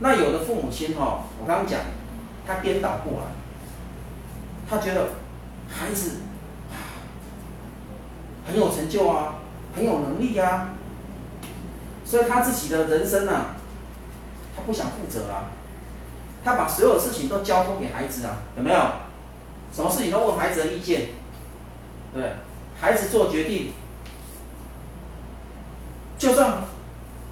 [0.00, 1.80] 那有的父母亲哈、哦，我刚刚讲，
[2.46, 3.26] 他颠倒过来。
[4.68, 5.10] 他觉得
[5.68, 6.20] 孩子
[8.46, 9.34] 很有成就啊，
[9.74, 10.70] 很有能力啊，
[12.04, 13.56] 所以他自己的人生啊，
[14.54, 15.50] 他不想负责啊，
[16.44, 18.78] 他把所有事情都交托给孩子啊，有没有？
[19.72, 21.08] 什么事情都问孩子的意见，
[22.12, 22.32] 对，
[22.80, 23.72] 孩子做决定，
[26.18, 26.64] 就算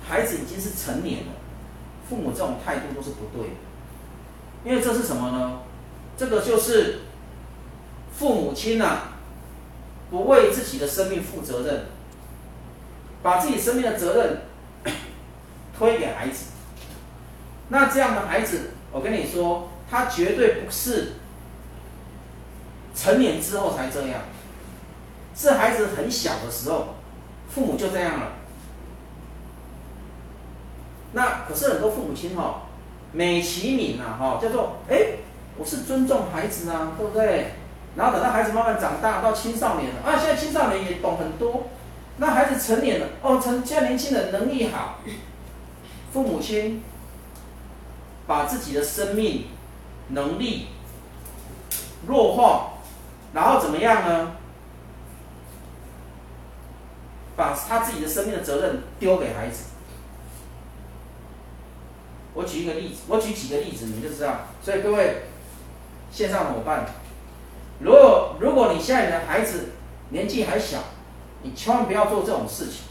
[0.09, 1.33] 孩子已经是成年了，
[2.09, 3.55] 父母这种态度都是不对的，
[4.65, 5.61] 因为这是什么呢？
[6.17, 7.01] 这个就是。
[8.13, 8.99] 父母亲呐、
[10.11, 11.87] 不为自己的生命负责任，
[13.23, 14.43] 把自己生命的责任
[15.79, 16.47] 推给孩子，
[17.69, 21.13] 那这样的孩子我跟你说，他绝对不是
[22.95, 24.21] 成年之后才这样，
[25.35, 26.95] 是孩子很小的时候，
[27.49, 28.33] 父母就这样了。
[31.13, 32.63] 那可是很多父母亲哈，
[33.13, 35.19] 美其名呐哈，叫做哎，
[35.59, 37.53] 我是尊重孩子啊，对不对？
[37.97, 41.67] 然后等到孩子慢慢长大到青少年了啊，现在青少年也懂很多，
[42.21, 44.99] 那孩子成年了哦，成现在年轻人能力好，
[46.13, 46.83] 父母亲
[48.27, 49.47] 把自己的生命
[50.09, 50.67] 能力
[52.07, 52.75] 弱化，
[53.33, 54.33] 然后怎么样呢？
[57.37, 59.71] 把他自己的生命的责任丢给孩子。
[62.35, 64.41] 我举一个例子，我举几个例子，你就知道。
[64.63, 65.23] 所以各位
[66.13, 66.85] 线上伙伴，
[67.79, 69.71] 如果如果你现在的孩子
[70.11, 70.81] 年纪还小，
[71.43, 72.83] 你千万不要做这种事情。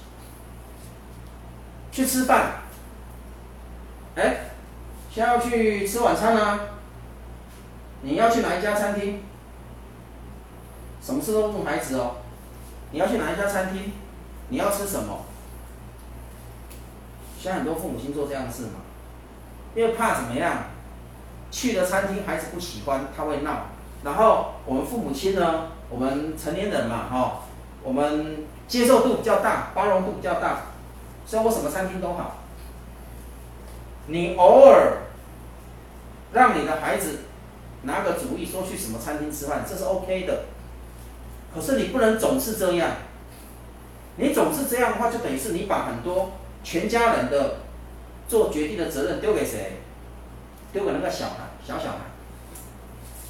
[1.91, 2.62] 去吃饭，
[4.15, 4.51] 哎，
[5.12, 6.59] 先要去吃晚餐啊，
[8.01, 9.21] 你要去哪一家餐厅？
[11.01, 12.17] 什么事都问孩子哦。
[12.91, 13.91] 你要去哪一家餐厅？
[14.49, 15.25] 你要吃什么？
[17.39, 18.79] 现在很多父母亲做这样的事嘛。
[19.75, 20.65] 因为怕怎么样，
[21.51, 23.65] 去的餐厅孩子不喜欢，他会闹。
[24.03, 27.41] 然后我们父母亲呢，我们成年人嘛，哈，
[27.83, 30.63] 我们接受度比较大，包容度比较大，
[31.25, 32.37] 所以我什么餐厅都好。
[34.07, 34.97] 你偶尔
[36.33, 37.19] 让你的孩子
[37.83, 40.45] 拿个主意，说去什么餐厅吃饭，这是 OK 的。
[41.53, 42.91] 可是你不能总是这样，
[44.17, 46.31] 你总是这样的话，就等于是你把很多
[46.63, 47.57] 全家人的。
[48.29, 49.79] 做决定的责任丢给谁？
[50.71, 51.97] 丢给那个小孩，小小孩，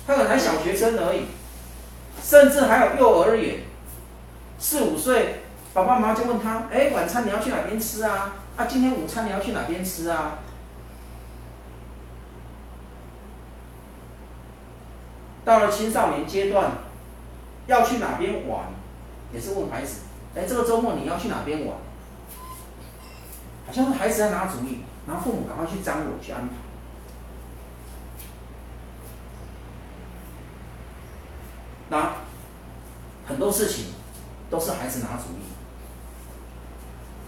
[0.05, 1.21] 他可能还小学生而已，
[2.21, 3.61] 甚至还有幼儿园，
[4.59, 5.41] 四五岁，
[5.73, 8.35] 爸爸妈妈就问他：哎，晚餐你要去哪边吃啊？
[8.57, 10.39] 啊，今天午餐你要去哪边吃啊？
[15.45, 16.71] 到了青少年阶段，
[17.67, 18.65] 要去哪边玩，
[19.33, 20.01] 也是问孩子：
[20.35, 21.77] 哎，这个周末你要去哪边玩？
[23.65, 24.83] 好像是孩子在拿主意。
[25.07, 26.53] 然后父母赶快去张罗去安排，
[31.89, 32.11] 那
[33.27, 33.85] 很多事情
[34.49, 35.43] 都是孩子拿主意，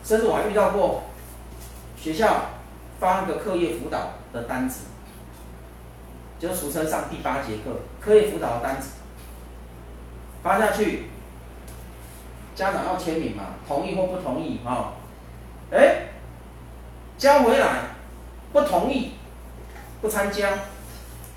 [0.03, 1.03] 甚至我还遇到过
[1.97, 2.45] 学校
[2.99, 4.85] 发那个课业辅导的单子，
[6.39, 8.89] 就俗称上第八节课课业辅导的单子
[10.43, 11.09] 发下去，
[12.55, 14.93] 家长要签名嘛，同意或不同意啊？
[15.71, 16.07] 哎。
[17.17, 17.81] 交回来，
[18.51, 19.11] 不同意，
[20.01, 20.49] 不参加，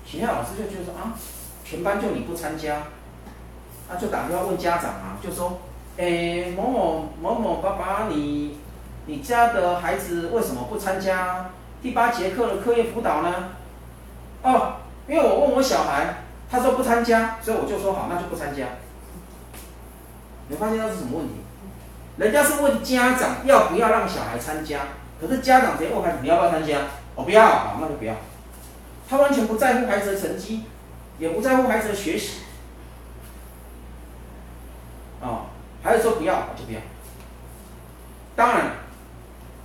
[0.03, 1.13] 学校老师就觉得说啊，
[1.63, 2.77] 全班就你不参加，
[3.87, 5.59] 啊就打电话问家长啊，就说，
[5.97, 8.57] 诶某某某某爸爸，你
[9.05, 13.49] 你家的孩子为什么不参加第八节课的课业辅导呢？
[14.43, 14.75] 哦，
[15.07, 18.65] 因为我问我小孩，他说不参加，所以我就说好，那就不参加。
[20.49, 21.35] 你发现那是什么问题？
[22.17, 24.79] 人家是问家长要不要让小孩参加。
[25.19, 26.79] 可是家长直接问孩子：“你要不要参加？”
[27.15, 28.13] 我、不要，好，那就不要。
[29.09, 30.63] 他完全不在乎孩子的成绩，
[31.17, 32.41] 也不在乎孩子的学习。
[35.21, 35.47] 啊、
[35.85, 36.79] 哦，孩子说不要，就不要。
[38.35, 38.71] 当然，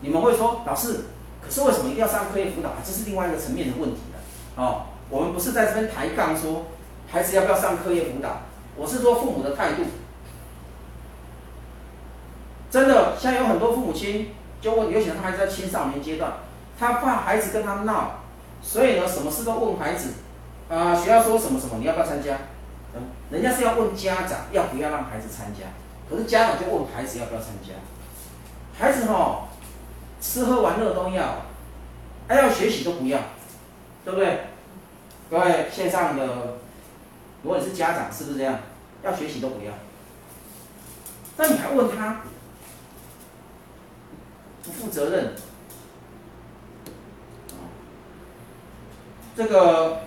[0.02, 1.06] 你们会说，老师，
[1.42, 2.70] 可是为什么一定要上课业辅导？
[2.84, 4.62] 这是另外一个层面的问题了。
[4.62, 6.66] 哦，我们不是在这边抬杠说
[7.10, 8.42] 孩子要不要上课业辅导，
[8.76, 9.84] 我是说父母的态度。
[12.70, 14.34] 真的，现在有很多父母亲。
[14.60, 16.34] 就问，尤其是他还在青少年阶段，
[16.78, 18.20] 他怕孩子跟他闹，
[18.60, 20.10] 所以呢，什么事都问孩子，
[20.68, 22.36] 啊、学校说什么什么，你要不要参加？
[23.30, 25.64] 人家是要问家长要不要让孩子参加，
[26.10, 27.72] 可是家长就问孩子要不要参加，
[28.76, 29.48] 孩子哈，
[30.20, 31.46] 吃喝玩乐都要，
[32.26, 33.18] 还要学习都不要，
[34.04, 34.40] 对不对？
[35.30, 36.58] 各位线上的，
[37.44, 38.58] 如果你是家长，是不是这样？
[39.04, 39.72] 要学习都不要，
[41.36, 42.22] 那你还问他？
[44.62, 45.34] 不负责任，
[49.34, 50.02] 这个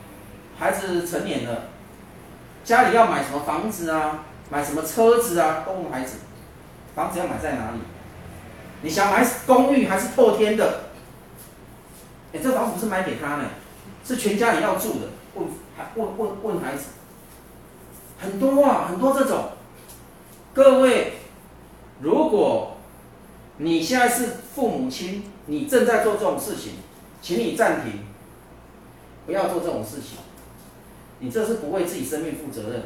[0.60, 1.64] 孩子成年了，
[2.64, 6.18] 家里要买什么房子啊，买什么车子啊，都问孩子，
[6.94, 7.80] 房子要买在哪里？
[8.84, 10.84] 你想买公寓还是透天的？
[12.32, 13.46] 哎，这房子不是买给他呢，
[14.06, 15.08] 是全家人要住的。
[15.34, 16.84] 问，还问问问孩子，
[18.20, 19.50] 很多啊，很多这种。
[20.54, 21.14] 各位，
[22.00, 22.70] 如果。
[23.58, 26.74] 你现在是父母亲，你正在做这种事情，
[27.22, 28.04] 请你暂停，
[29.28, 30.18] 不要做这种事情。
[31.20, 32.82] 你这是不为自己生命负责任，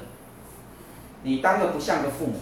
[1.24, 2.40] 你当个不像个父母，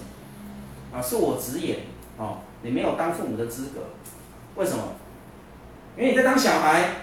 [0.93, 1.79] 啊，恕我直言，
[2.17, 3.81] 哦，你没有当父母的资格。
[4.55, 4.83] 为什么？
[5.97, 6.95] 因为你在当小孩，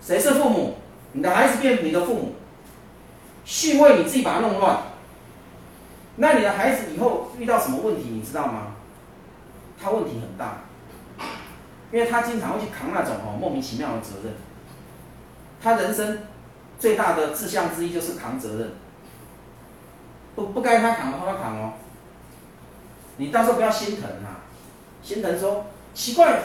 [0.00, 0.76] 谁是父母？
[1.12, 2.34] 你的孩子变你的父母，
[3.44, 4.78] 序位你自己把它弄乱，
[6.16, 8.74] 那你的孩子以后遇到什么问题，你知道吗？
[9.82, 10.64] 他问题很大，
[11.92, 14.34] 因为他经常会去扛那种哦莫名其妙的责任。
[15.62, 16.20] 他人生
[16.78, 18.72] 最大的志向之一就是扛责任，
[20.36, 21.72] 不不该他扛的话他扛哦。
[23.16, 24.46] 你到时候不要心疼啊，
[25.02, 26.38] 心疼说奇怪，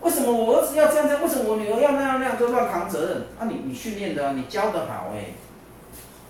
[0.00, 1.22] 为什么我儿子要这样这样？
[1.22, 2.38] 为什么我女儿要那样那样？
[2.38, 3.62] 就乱扛责任啊你！
[3.66, 5.34] 你训练的，你教的好哎、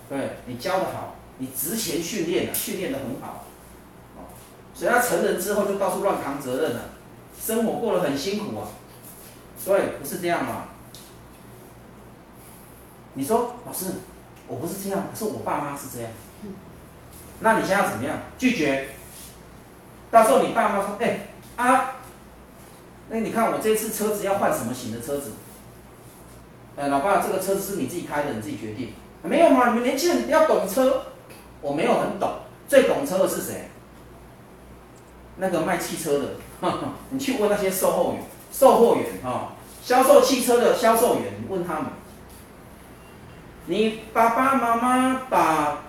[0.09, 3.45] 对，你教的好，你职前训练训练的很好，
[4.73, 6.81] 所以他成人之后就到处乱扛责任了，
[7.39, 8.67] 生活过得很辛苦啊。
[9.63, 10.65] 对，不是这样嘛？
[13.13, 13.85] 你说老师，
[14.47, 16.11] 我不是这样，是我爸妈是这样，
[17.41, 18.17] 那你现在要怎么样？
[18.37, 18.89] 拒绝。
[20.09, 21.95] 到时候你爸妈说：“哎、啊，
[23.09, 25.33] 那你看我这次车子要换什么型的车子？
[26.77, 28.93] 哎、老爸，这个车子是你自己开的，你自己决定。
[29.23, 31.07] 没有嘛，你们年轻人要懂车，
[31.59, 32.35] 我没有很懂。
[32.69, 33.69] 最懂车的是谁？
[35.37, 36.25] 那个卖汽车的，
[37.09, 41.85] 你去问那些售后员、售货员啊，销售汽车的销售员，你问他们。
[43.65, 45.79] 你爸爸妈妈把。”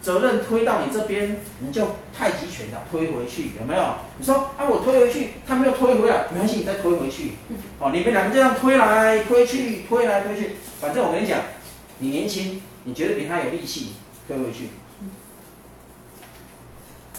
[0.00, 3.94] 责任推到你这边，你就太极拳的推回去，有没有？
[4.18, 7.32] 你说啊，我推回去，他没有推回来，没关系，你再推回去。
[7.78, 11.40] 哦，你们两个这样推来推去，推来推去，反正我跟你讲，
[11.98, 13.94] 你年轻，你觉得比他有力气，
[14.26, 14.68] 推回去。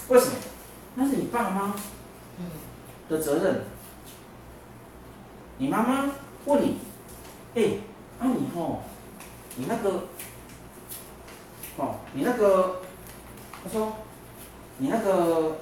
[0.07, 0.31] 为什么？
[0.95, 1.75] 那是你爸妈
[3.09, 3.63] 的责任。
[5.57, 6.11] 你妈妈
[6.45, 6.77] 问你，
[7.55, 7.63] 哎，
[8.19, 8.83] 啊你吼，
[9.55, 10.05] 你那个。
[11.79, 12.81] 哦，你那个，
[13.63, 13.93] 他说，
[14.77, 15.57] 你那个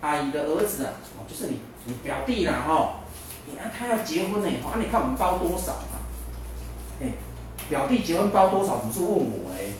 [0.00, 2.90] 阿姨的儿子啊，哦，就是你你表弟啦，哈、哦，
[3.46, 6.02] 你看他要结婚呢，啊，你看我们包多少啊？
[7.00, 7.12] 哎，
[7.68, 8.78] 表弟结婚包多少？
[8.78, 9.72] 不是问我哎，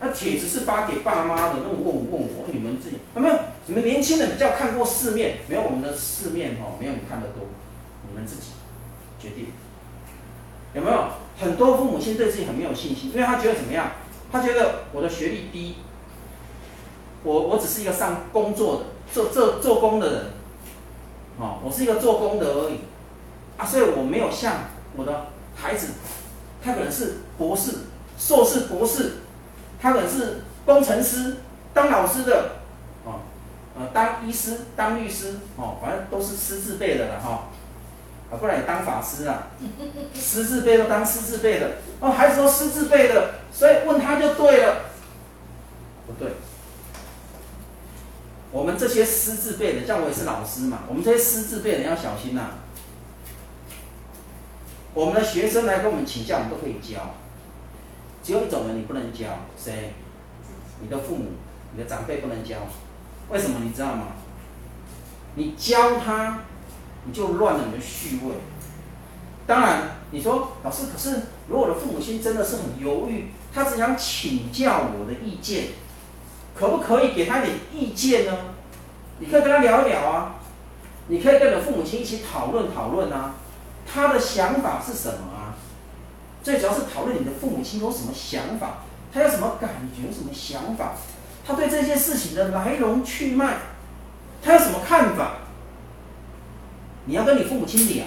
[0.00, 3.34] 那帖子是发给爸妈的，那么问问我，你们自己有没有？
[3.66, 7.44] 你们年轻人比较看过世面，没有我们的世面哦，没有你看得多，
[8.08, 8.50] 你们自己
[9.20, 9.46] 决定，
[10.74, 11.04] 有没有？
[11.38, 13.92] 很多父母亲对自己很没有信心，因为他觉得怎么样？
[14.30, 15.76] 他觉得我的学历低，
[17.22, 20.24] 我我只是一个上工作的做做做工的人，
[21.38, 22.80] 哦，我是一个做工的而已，
[23.56, 24.64] 啊，所以我没有像
[24.96, 25.88] 我的孩子，
[26.62, 27.72] 他可能是博士、
[28.18, 29.12] 硕士、博士，
[29.80, 31.38] 他可能是工程师、
[31.72, 32.50] 当老师的，
[33.04, 33.20] 哦，
[33.78, 37.30] 呃，当医师、当律师，哦，反正都是师字辈的了哈。
[37.30, 37.38] 哦
[38.30, 39.48] 啊，不然你当法师啊，
[40.14, 44.82] 师字辈都当师字辈的，哦，孩子说师字辈的，所以问他就对了，
[46.06, 46.32] 不对。
[48.50, 52.50] 我们这些师字辈的，像我也是老师嘛，我们这些师字辈的要小心呐、
[54.92, 57.14] 我们的学生来跟我们请教，我们都可以教，
[58.22, 59.94] 只有一种人你不能教，谁？
[60.80, 61.32] 你的父母、
[61.74, 62.56] 你的长辈不能教，
[63.30, 63.60] 为什么？
[63.62, 64.08] 你知道吗？
[65.34, 66.40] 你教他。
[67.04, 68.34] 你就乱了你的序位。
[69.46, 75.68] 当然，你说老师，可是如果我的父母亲真的是很犹豫，他只想请教我的意见，
[76.54, 78.36] 可不可以给他点意见呢？
[79.18, 80.36] 你可以跟他聊一聊啊，
[81.08, 83.36] 你可以跟你的父母亲一起讨论讨论啊，
[83.90, 85.56] 他的想法是什么啊？
[86.42, 90.92] 最主要是讨论你的父母亲有什么想法，他有什么感觉，有什么想法，
[91.46, 93.56] 他对这件事情的来龙去脉，
[94.42, 95.32] 他有什么看法？
[97.08, 98.04] 你要跟你父母亲聊，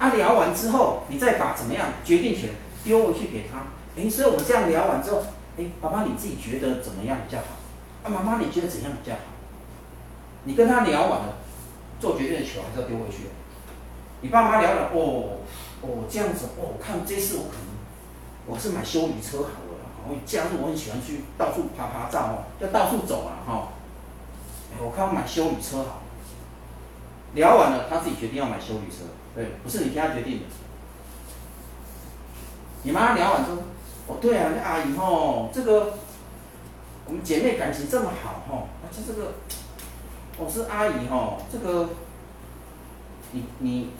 [0.00, 2.50] 啊，聊完之后，你再把怎么样决定权
[2.82, 3.62] 丢回去给他。
[3.96, 5.22] 哎，所以我们这样聊完之后，
[5.56, 7.46] 哎，爸爸你自己觉得怎么样比较好？
[8.02, 9.20] 啊，妈妈你觉得怎样比较好？
[10.42, 11.36] 你跟他聊完了，
[12.00, 13.28] 做决定的球还是要丢回去。
[14.22, 15.38] 你爸妈聊了，哦，
[15.82, 17.70] 哦这样子，哦，看这次我可能
[18.48, 23.68] 我是买休旅车好了，我假日我很喜欢去到处爬爬照哦，要到处走啊哈。
[24.80, 26.01] 我看我买休旅车好。
[27.34, 29.04] 聊完了，他自己决定要买修旅车，
[29.34, 30.44] 对，不是你替他决定的。
[32.82, 33.56] 你妈聊完说
[34.06, 35.94] ：“哦，对啊，那阿姨吼，这个
[37.06, 39.32] 我们姐妹感情这么好吼，而且这个
[40.36, 41.88] 我、哦、是阿姨吼，这个
[43.30, 43.90] 你你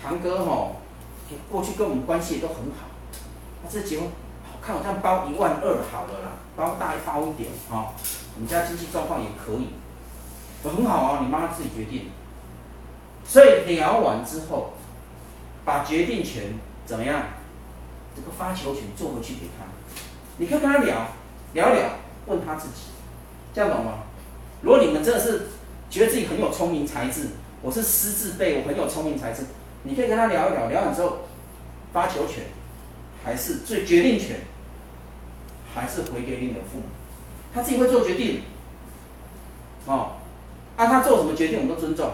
[0.00, 0.76] 堂哥吼，
[1.50, 2.86] 过去跟我们关系也都很好，
[3.64, 4.08] 他这结婚，
[4.62, 7.94] 看我这样包一万二好了啦，包大包一点哈，
[8.36, 9.70] 我们家经济状况也可以，
[10.62, 12.10] 很好啊，你妈自己决定。”
[13.28, 14.72] 所以聊完之后，
[15.64, 16.54] 把决定权
[16.84, 17.22] 怎么样？
[18.14, 19.66] 这个发球权做回去给他，
[20.38, 21.08] 你可以跟他聊，
[21.52, 21.90] 聊聊，
[22.26, 22.84] 问他自己，
[23.52, 24.04] 这样懂吗？
[24.62, 25.48] 如果你们真的是
[25.90, 27.28] 觉得自己很有聪明才智，
[27.60, 29.42] 我是师字辈，我很有聪明才智，
[29.82, 31.18] 你可以跟他聊一聊，聊完之后
[31.92, 32.44] 发球权，
[33.22, 34.40] 还是最决定权，
[35.74, 36.84] 还是回给你的父母，
[37.52, 38.40] 他自己会做决定。
[39.84, 40.12] 哦，
[40.76, 42.10] 啊，他做什么决定我们都尊重，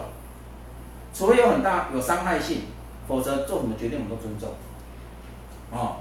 [1.13, 2.63] 除非有很大有伤害性，
[3.07, 4.49] 否则做什么决定我们都尊重。
[5.71, 5.97] 哦，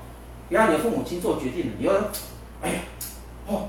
[0.48, 1.92] 不要你的父母亲做决定，你又，
[2.62, 2.80] 哎呀，
[3.46, 3.68] 哦，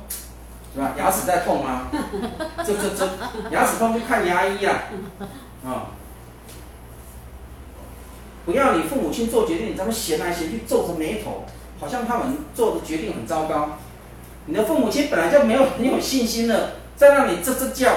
[0.73, 0.93] 是吧？
[0.97, 1.87] 牙齿在痛吗？
[2.65, 3.07] 这这这，
[3.51, 4.83] 牙齿痛去看牙医啊，
[5.65, 5.91] 啊、
[8.45, 11.45] 不要你父母亲做决定，咱们闲来闲去皱着眉头，
[11.79, 13.77] 好像他们做的决定很糟糕。
[14.45, 17.91] 你的父母亲本来就没有很有信心了，在那里吱吱叫，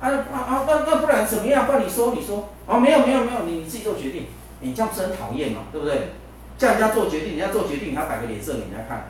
[0.00, 1.64] 啊啊啊，那那不然怎么样？
[1.64, 4.26] 不然你说你说，哦没有没有没有，你你自己做决定，
[4.60, 5.62] 你这样不是很讨厌吗？
[5.70, 6.12] 对不对？
[6.56, 9.08] 叫人家做决定，人家做决定，你还摆个脸色给人家看，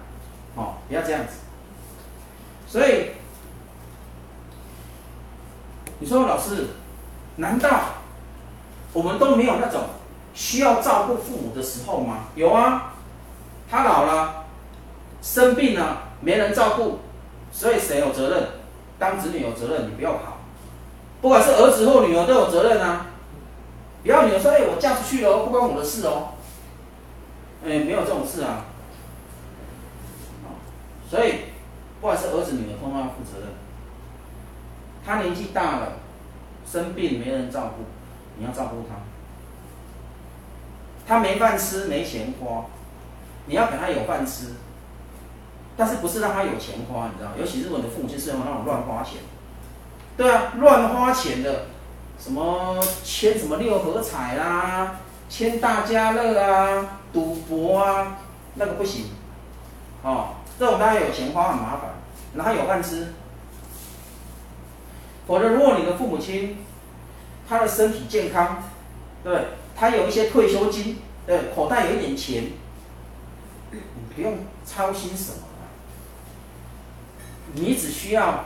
[0.57, 1.35] 哦，不要这样子。
[2.67, 3.11] 所以
[6.01, 6.69] 你说老师，
[7.37, 7.81] 难道
[8.93, 9.83] 我们都没有那种？
[10.35, 12.25] 需要照顾父母的时候吗？
[12.35, 12.95] 有啊，
[13.71, 14.47] 他老了，
[15.23, 16.99] 生病了，没人照顾，
[17.53, 18.49] 所以谁有责任？
[18.99, 20.39] 当子女有责任，你不要跑，
[21.21, 23.07] 不管是儿子或女儿都有责任啊。
[24.05, 26.35] 不要女儿说：“哎，我嫁出去了，不关我的事哦。”
[27.67, 28.67] 哎，没有这种事啊。
[31.11, 31.33] 所以，
[32.01, 33.49] 不管是儿子女儿，通通要负责任。
[35.05, 35.93] 他年纪大了，
[36.71, 37.85] 生病没人照顾，
[38.39, 38.97] 你要照顾他。
[41.07, 42.65] 他没饭吃，没钱花，
[43.47, 44.55] 你要给他有饭吃，
[45.77, 47.31] 但是不是让他有钱花，你知道？
[47.39, 49.21] 尤其日本的父母亲是用那种乱花钱，
[50.17, 51.67] 对啊，乱花钱的，
[52.19, 58.19] 什么签什么六合彩啊，签大家乐啊，赌博啊，
[58.55, 59.07] 那个不行，
[60.03, 61.91] 哦，这种大家有钱花很麻烦，
[62.35, 63.13] 然后有饭吃，
[65.27, 66.59] 否则如果你的父母亲
[67.49, 68.63] 他的身体健康，
[69.23, 69.45] 对。
[69.77, 72.45] 他有一些退休金，对，口袋有一点钱，
[73.73, 73.81] 你
[74.15, 75.39] 不用操心什么，
[77.55, 78.45] 你只需要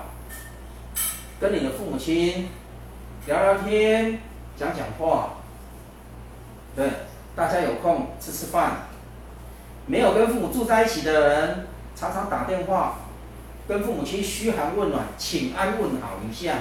[1.39, 2.49] 跟你的父母亲
[3.29, 4.19] 聊聊天，
[4.57, 5.35] 讲讲话，
[6.75, 6.89] 对，
[7.37, 8.89] 大家有空吃吃饭，
[9.85, 13.01] 没有跟父母住在一起的人，常常打电话
[13.69, 16.55] 跟父母亲嘘寒问暖，请安问好一下，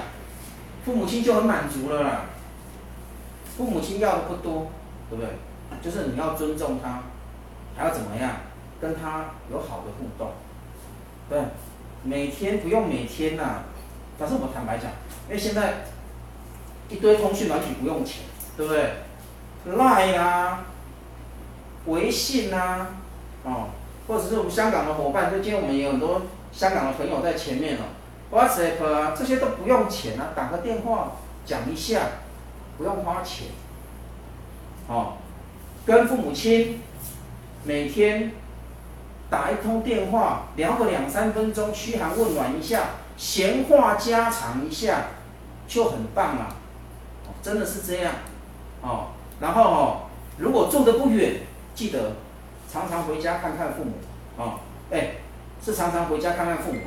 [0.83, 2.25] 父母亲就很满足了啦。
[3.55, 4.69] 父母亲要的不多，
[5.09, 5.31] 对不对？
[5.81, 6.99] 就是你要尊重他，
[7.77, 8.29] 还要怎么样
[8.81, 10.33] 跟他有好的互动，
[11.29, 11.39] 对。
[12.03, 13.63] 每天不用每天呐、啊，
[14.19, 14.91] 但是我坦白讲，
[15.29, 15.73] 因为现在
[16.89, 18.23] 一堆通讯软体不用钱，
[18.55, 18.93] 对不对
[19.69, 20.65] ？Line 啊，
[21.85, 22.87] 微信啊，
[23.43, 23.69] 哦，
[24.07, 27.81] 或者是我们香港的伙伴，就今天我们也有很多香港的朋友在前面哦
[28.31, 31.13] ，WhatsApp 啊，这些都不用钱啊，打个电话
[31.45, 32.01] 讲一下。
[32.77, 33.47] 不用花钱，
[34.87, 35.13] 哦，
[35.83, 36.79] 跟父母亲
[37.63, 38.31] 每天
[39.31, 45.07] 打一通电话，聊个两三分钟，嘘寒问暖一下，闲话家常一下，
[45.67, 46.55] 就很棒了，
[47.47, 48.13] 真的是这样，
[48.81, 50.01] 哦，然后哦，
[50.37, 51.43] 如果住得不远，
[51.73, 52.17] 记得
[52.69, 53.93] 常常回家看看父母，
[54.35, 54.59] 哦，
[54.91, 55.11] 哎，
[55.63, 56.81] 是常常回家看看父母，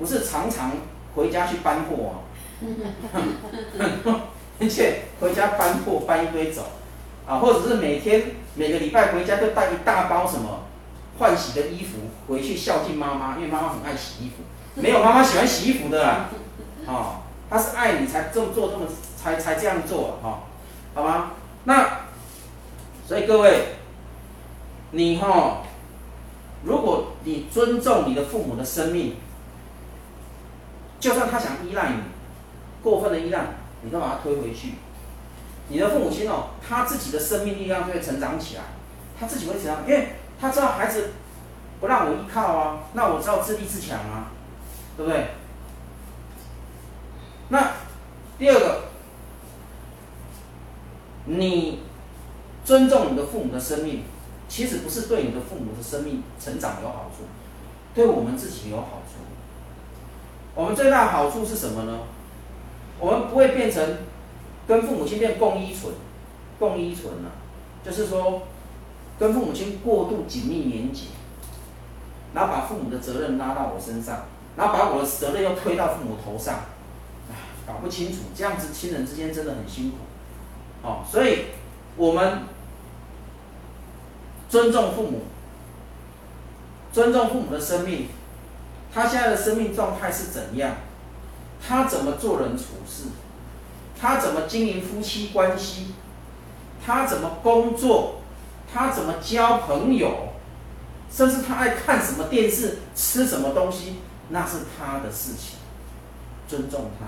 [0.00, 0.72] 不是常常
[1.14, 2.26] 回家去搬货啊。
[4.60, 6.62] 而且回家搬货搬一堆走，
[7.24, 10.64] 啊，或者是每天每个礼拜回家都带一大包什么
[11.20, 14.42] 换洗的衣服回去孝敬妈妈，因为妈妈很爱洗衣服，
[14.74, 16.30] 没有妈妈喜欢洗衣服的啦，
[16.88, 18.86] 啊，他是爱你才这么做这么
[19.20, 20.44] 才才这样做哈，
[20.94, 21.32] 好吗？
[21.64, 22.02] 那
[23.06, 23.74] 所以各位，
[24.92, 25.62] 你哈，
[26.64, 29.16] 如果你尊重你的父母的生命，
[31.00, 31.96] 就算他想依赖你，
[32.82, 33.40] 过分的依赖。
[33.82, 34.74] 你都把他推回去，
[35.68, 38.62] 你的父母亲哦，他自己的生命力量就会成长起来，
[39.18, 41.12] 他自己会成长，因为他知道孩子
[41.80, 44.32] 不让我依靠啊，那我知道自立自强啊，
[44.98, 45.28] 对不对？
[47.50, 47.72] 那
[48.38, 48.84] 第二个，
[51.26, 51.80] 你
[52.64, 54.04] 尊重你的父母的生命，
[54.48, 57.24] 其实不是对你的父母的生命成长有好处，
[57.94, 59.20] 对我们自己有好处。
[60.54, 61.98] 我们最大的好处是什么呢？
[62.98, 63.98] 我们不会变成
[64.68, 65.92] 跟父母亲变共依存，
[66.58, 67.30] 共依存了，
[67.84, 68.42] 就是说
[69.18, 71.06] 跟父母亲过度紧密连结，
[72.32, 74.24] 然后把父母的责任拉到我身上，
[74.56, 76.60] 然后把我的责任又推到父母头上，
[77.70, 79.98] 搞不清楚，这样子亲人之间真的很辛苦，
[80.82, 81.44] 哦，所以
[81.96, 82.40] 我们
[84.48, 85.22] 尊重父母，
[86.92, 88.08] 尊重父母的生命，
[88.92, 90.74] 他现在的生命状态是怎样？
[91.64, 93.04] 他怎么做人处事？
[93.98, 95.94] 他怎么经营夫妻关系？
[96.84, 98.16] 他怎么工作？
[98.72, 100.30] 他怎么交朋友？
[101.12, 103.96] 甚至他爱看什么电视、吃什么东西，
[104.30, 105.58] 那是他的事情，
[106.48, 107.06] 尊重他。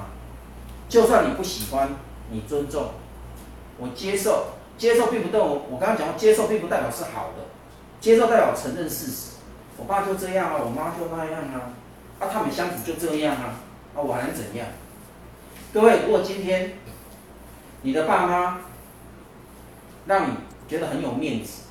[0.93, 1.88] 就算你不喜欢，
[2.30, 2.90] 你尊重，
[3.78, 7.45] 我接受，接受并不代表我，刚刚讲，接受并不代表是好的，
[7.99, 9.30] 接受代表承认事实。
[9.78, 11.72] 我爸就这样啊，我妈就那样啊，
[12.20, 13.55] 啊，他们相处就这样啊，
[13.97, 14.66] 啊，我还能怎样？
[15.72, 16.74] 各位，如果今天
[17.80, 18.59] 你的爸妈
[20.05, 20.34] 让你
[20.68, 21.62] 觉得很有面子。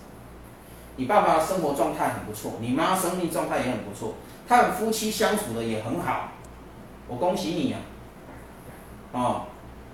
[0.95, 4.15] 你爸爸生活状态很不错，你妈生命状态也很不错，
[4.47, 6.31] 他们夫妻相处的也很好，
[7.07, 7.79] 我恭喜你啊！
[9.11, 9.45] 哦，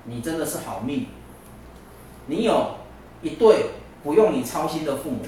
[0.06, 1.08] 你真的是好命，
[2.28, 2.76] 你有
[3.22, 3.72] 一对
[4.04, 5.20] 不用你操心的父母，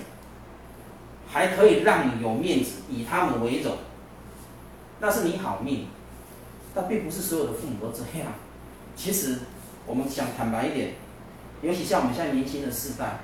[1.28, 3.78] 还可以让你有面子，以他们为荣，
[5.00, 5.88] 那是你好命。
[6.76, 8.32] 但并不是所有的父母都这样。
[8.96, 9.40] 其实
[9.88, 10.94] 我们想坦白一点，
[11.64, 13.22] 尤其像我们现在年轻的世代。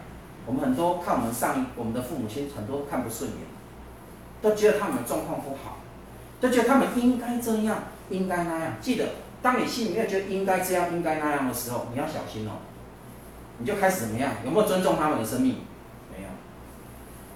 [0.47, 3.39] 我们很多看我们上我们的父母亲，很多看不顺眼，
[4.41, 5.78] 都觉得他们的状况不好，
[6.39, 8.74] 都觉得他们应该这样，应该那样。
[8.80, 9.09] 记得，
[9.45, 12.53] 当你心里面觉得应该这样，应该那样的时候，你要小心哦。
[13.59, 14.31] 你就开始怎么样？
[14.43, 15.57] 有没有尊重他们的生命？
[16.11, 16.29] 没有。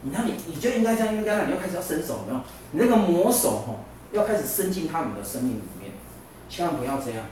[0.02, 2.40] 你看你，你就应该这样，应该那样，你就开始要伸手，没有？
[2.72, 3.82] 你那个魔手吼，
[4.12, 5.92] 要开始伸进他们的生命里面，
[6.50, 7.24] 千万不要这样。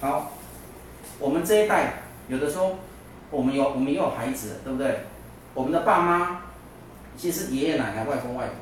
[0.00, 0.32] 好，
[1.20, 2.74] 我们这一代有的时候。
[3.30, 5.00] 我们有，我们也有孩子，对不对？
[5.54, 6.42] 我们的爸妈，
[7.16, 8.54] 其实爷爷奶奶、外公外婆。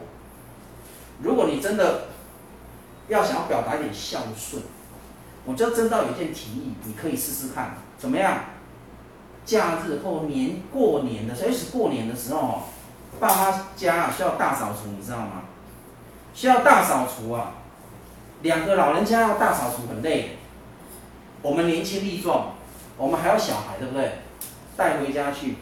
[1.20, 2.04] 如果你真的
[3.08, 4.62] 要想要表达一点孝顺，
[5.44, 8.38] 我就真到有一件提议，你可以试试看，怎么样？
[9.44, 12.62] 假日或年过年的，尤其是过年的时候，
[13.18, 15.42] 爸妈家需要大扫除，你知道吗？
[16.32, 17.54] 需要大扫除啊！
[18.42, 20.38] 两个老人家要大扫除很累，
[21.42, 22.54] 我们年轻力壮，
[22.96, 24.12] 我们还有小孩，对不对？
[24.76, 25.56] 带回家去，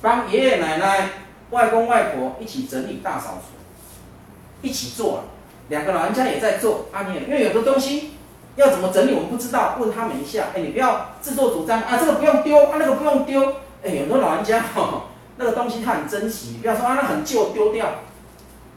[0.00, 1.10] 帮爷爷奶奶、
[1.50, 5.24] 外公外婆一起整理大扫除，一起做。
[5.68, 8.12] 两个老人家也在做啊，你因为有的东西
[8.56, 10.48] 要怎么整理，我们不知道，问他们一下。
[10.54, 13.42] 哎，你不要自作主张啊，这个不用丢啊，那个不用丢。
[13.82, 15.02] 哎，有很多老人家 呵呵
[15.36, 17.86] 那个东西他很珍惜，你不要说啊，那很旧丢掉。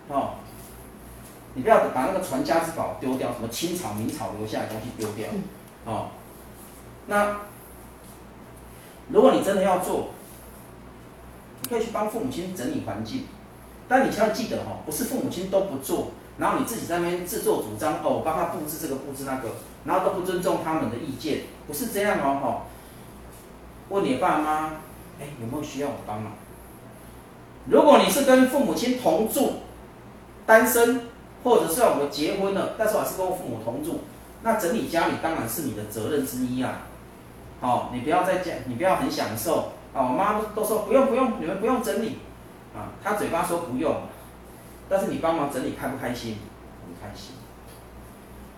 [0.07, 0.35] 哦，
[1.53, 5.27] 你不要把那个传家之宝丢掉，什么清朝、明朝留下来的东西丢掉。
[5.85, 6.07] 哦，
[7.07, 7.37] 那。
[9.13, 10.11] 如果你真的要做，
[11.63, 13.25] 你可以去帮父母亲整理环境，
[13.89, 19.49] 但你千万记得哈，不是父母亲都不做，然后你自己在那边自作主张哦，帮他布置这个布置那个，
[19.85, 22.61] 然后都不尊重他们的意见，不是这样哦哈。
[23.89, 24.65] 问你爸妈，
[25.19, 26.33] 哎，有没有需要我帮忙？
[27.67, 29.53] 如果你是跟父母亲同住，
[30.45, 31.09] 单身，
[31.43, 34.01] 或者是我们结婚了，但是我还是跟我父母同住，
[34.43, 36.87] 那整理家里当然是你的责任之一啊。
[37.61, 40.01] 哦，你不要再讲，你不要很享受啊！
[40.01, 42.17] 我妈都说不用不用，你们不用整理
[42.75, 42.89] 啊。
[43.03, 43.95] 她嘴巴说不用，
[44.91, 46.35] 但是你帮忙整理开不开心？
[46.83, 47.31] 很开心。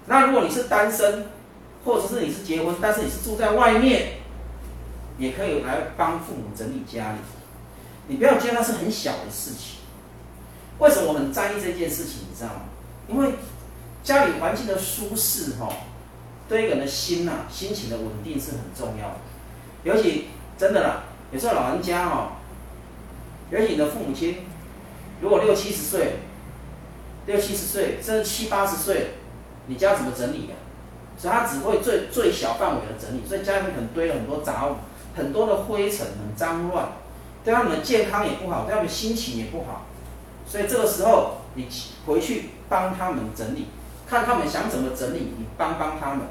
[0.08, 1.28] 那如果你是单身，
[1.86, 4.14] 或者是你是结婚，但是你是住在外面，
[5.20, 7.20] 也可以来帮父母整理家里。
[8.08, 9.82] 你不要觉得那是很小的事情。
[10.80, 12.22] 为什么我很在意这件事情？
[12.32, 12.62] 你知道吗？
[13.08, 13.36] 因为
[14.04, 15.70] 家里环境的舒适，哈。
[16.50, 19.16] 对一个人的心呐、心情的稳定是很重要的。
[19.84, 22.34] 尤其真的啦，有时候老人家哦，
[23.50, 24.40] 尤其你的父母亲，
[25.24, 26.18] 如果六七十岁，
[27.26, 29.12] 六七十岁甚至七八十岁，
[29.68, 30.62] 你家怎么整理呀、啊？
[31.18, 34.76] 所以他只会最最小范围的整理，所以家里面可能堆了很多杂物，
[35.16, 36.90] 很多的灰尘，很脏乱，
[37.46, 39.86] 对他们的健康也不好，对他们的心情也不好。
[40.46, 41.70] 所以这个时候你
[42.06, 43.68] 回去帮他们整理。
[44.06, 46.28] 看他们想怎么整理，你帮帮他们。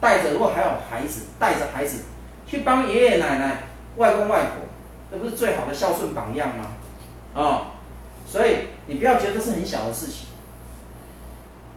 [0.00, 2.04] 带着，如果还有孩子，带着孩子
[2.46, 3.64] 去帮爷爷奶奶、
[3.96, 4.64] 外公外婆，
[5.10, 6.75] 这不是最好的孝顺榜样吗？
[7.36, 7.66] 啊、哦，
[8.26, 10.28] 所以你不要觉得这是很小的事情。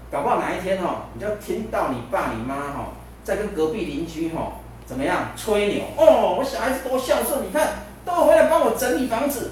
[0.10, 2.86] 搞不好哪一天哦，你就听到你爸你妈哈、哦，
[3.26, 4.52] 在跟隔壁邻居哈、哦、
[4.86, 9.52] 怎么样吹牛哦，我小孩子多孝顺，你看都回来帮我整理房子，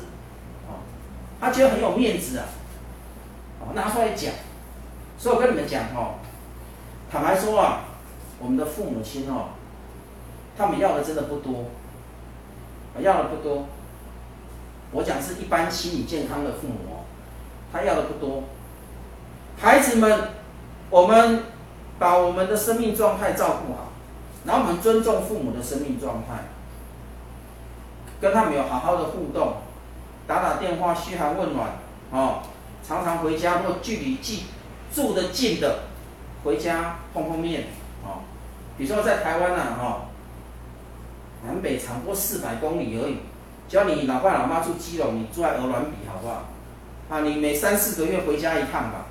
[0.68, 0.80] 哦，
[1.42, 2.46] 他觉得很有面子啊，
[3.60, 4.32] 哦，拿出来讲。
[5.20, 6.16] 所以我跟你们讲哦，
[7.12, 7.82] 坦白说啊，
[8.40, 9.50] 我们的父母亲哦，
[10.58, 11.66] 他们要的真的不多，
[13.00, 13.66] 要的不多。
[14.92, 17.06] 我讲是一般心理健康的父母，
[17.72, 18.44] 他要的不多。
[19.60, 20.30] 孩子们，
[20.90, 21.44] 我们
[22.00, 23.92] 把我们的生命状态照顾好，
[24.46, 26.46] 然后我们尊重父母的生命状态，
[28.22, 29.58] 跟他们有好好的互动，
[30.26, 31.72] 打打电话嘘寒问暖
[32.12, 32.44] 哦，
[32.88, 34.44] 常常回家，如果距离近。
[34.90, 35.80] 住得近的，
[36.46, 37.66] 回家碰碰面，
[38.06, 38.24] 哦，
[38.78, 40.02] 比如说在台湾啊，哈，
[41.46, 43.18] 南北长不过四百公里而已，
[43.70, 46.46] 只要你老爸老妈住基隆，你住在鹅銮鼻好不好？
[47.10, 49.06] 啊，你每三四个月回家一趟吧，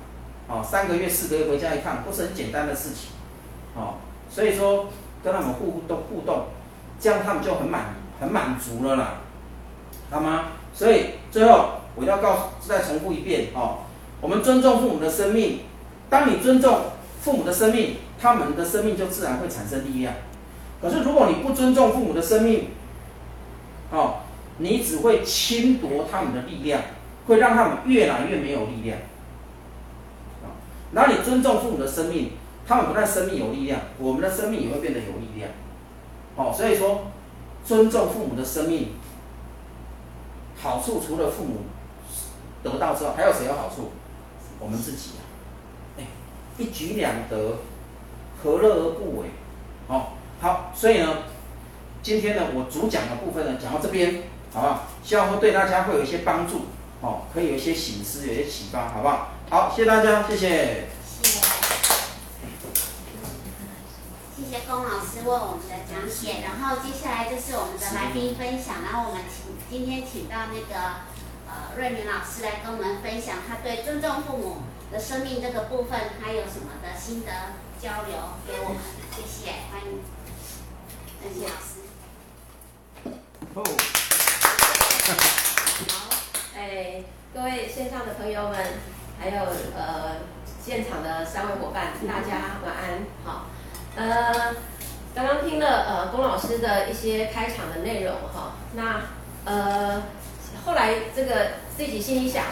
[0.47, 3.11] 哦，三个月四个月回家一趟，不是很简单的事情，
[3.75, 3.95] 哦，
[4.29, 4.87] 所以说
[5.23, 6.45] 跟他们互动互动，
[6.99, 9.13] 这样他们就很满很满足了啦，
[10.11, 10.45] 好吗？
[10.73, 13.79] 所以最后我要告诉再重复一遍哦，
[14.21, 15.61] 我们尊重父母的生命，
[16.09, 16.81] 当你尊重
[17.21, 20.13] 父母的生命，他们的生命就自然会产生力量。
[20.79, 22.69] 可是如果你不尊重父母的生命，
[23.91, 24.17] 哦，
[24.57, 26.81] 你只会侵夺他们的力量。
[27.27, 28.97] 会让他们越来越没有力量，
[30.41, 30.47] 啊，
[30.93, 32.31] 然后你尊重父母的生命，
[32.65, 35.49] 他们不但生命有力量，我们的生命也会变得有力量，
[36.37, 37.11] 哦，所以说
[37.65, 38.93] 尊重父母的生命，
[40.55, 41.63] 好处除了父母
[42.63, 43.91] 得到之后，还有谁有好处？
[44.61, 45.21] 我们自己啊，
[45.99, 46.03] 哎，
[46.57, 47.57] 一举两得，
[48.41, 49.27] 何乐而不为？
[49.89, 51.23] 哦，好，所以呢，
[52.01, 54.23] 今天呢，我主讲的部分呢，讲到这边，
[54.53, 54.83] 好不好？
[55.03, 56.67] 希望会对大家会有一些帮助。
[56.99, 59.29] 哦，可以有一些醒思，有一些启发，好不好？
[59.51, 60.87] 好，谢谢大家，谢谢。
[61.21, 61.39] 谢谢。
[64.35, 71.05] 谢谢龚老师为我们的讲解，然后接下来就是我们的来宾分享，然后我们请今天请到那个
[71.45, 77.31] 呃瑞明老师来跟我们分享他对尊重父母的生命这个部分，他有什么的心得
[77.79, 78.17] 交流
[78.47, 78.77] 给我们，
[79.15, 80.01] 谢谢，欢迎
[81.21, 81.85] 谢谢老师。
[83.53, 84.06] 哦。
[85.07, 85.13] 好
[86.53, 87.01] 哎，
[87.33, 88.57] 各位线上的朋友们，
[89.17, 89.41] 还有
[89.73, 90.17] 呃
[90.61, 93.45] 现场的三位伙伴，大家晚安，好。
[93.95, 94.53] 呃，
[95.15, 99.03] 刚刚听了呃龚老师的一些开场的内容哈，那
[99.45, 100.03] 呃
[100.65, 102.43] 后来这个自己心里想，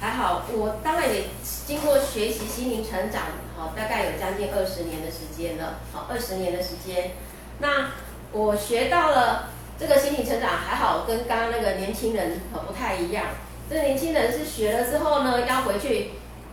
[0.00, 1.24] 还好，我当然也
[1.66, 7.10] 经过学习心灵成长，好，大概有将近二十年的时间了，好，二十年的时间，
[7.58, 7.90] 那
[8.32, 13.26] 我学到了这个心灵成长，还好跟刚刚那个年轻人可不太一样。
[13.70, 16.12] 这个年轻人是学了之后呢，要回去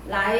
[0.09, 0.39] 来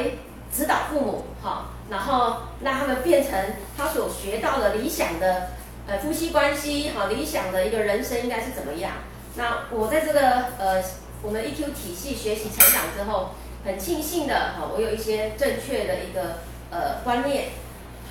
[0.53, 3.33] 指导父母，哈，然后让他们变成
[3.75, 5.47] 他所学到的理想的
[5.88, 8.91] 呃夫妻关系，哈，理想的一个人生应该是怎么样？
[9.36, 10.83] 那我在这个呃
[11.23, 13.31] 我们 EQ 体系学习成长之后，
[13.65, 17.45] 很庆幸的哈，我有一些正确的一个呃观念，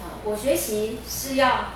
[0.02, 1.66] 好，我学习是要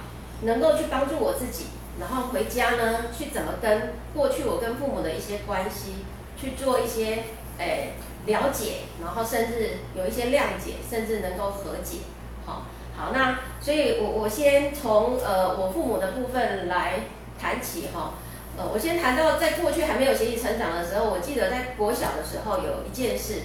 [0.43, 1.67] 能够去帮助我自己，
[2.01, 6.05] 然后回家呢去怎么跟过去我跟父母的一些关系。
[6.41, 7.25] 去做一些
[7.59, 7.95] 诶、
[8.27, 11.99] 了解，然后甚至有一些谅解，甚至能够和解。
[12.47, 12.63] 好，
[12.97, 17.01] 好，那所以我我先从呃我父母的部分来
[17.41, 18.13] 谈起哈。
[18.57, 23.43] 呃，我先谈到在过去还没有学习成长的时候，我记得在国小的时候有一件事，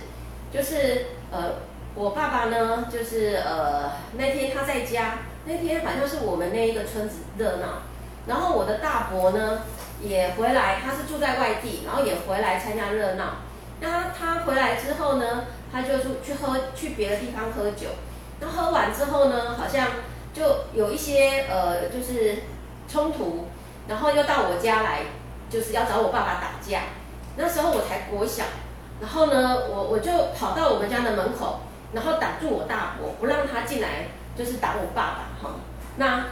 [0.54, 1.56] 就是呃
[1.96, 7.82] 我爸爸呢，就是呃那天他在家，那天反正是我们那一个村子热闹，
[8.28, 9.62] 然后我的大伯呢。
[10.02, 13.36] 也回来，他是住在外地，然后也回来参加热闹。
[13.80, 17.88] 那他回来之后呢，他就去喝，去别的地方喝酒。
[18.42, 19.88] 那喝完之后呢，好像
[20.34, 22.44] 就有一些呃，就是
[22.90, 23.48] 冲突，
[23.88, 25.04] 然后又到我家来，
[25.50, 26.82] 就是要找我爸爸打架。
[27.38, 28.44] 那时候我才国小，
[29.00, 31.62] 然后呢，我我就跑到我们家的门口，
[31.94, 35.56] 然后挡住我大伯，不让他进来，就是打我爸爸哈。
[35.96, 36.26] 那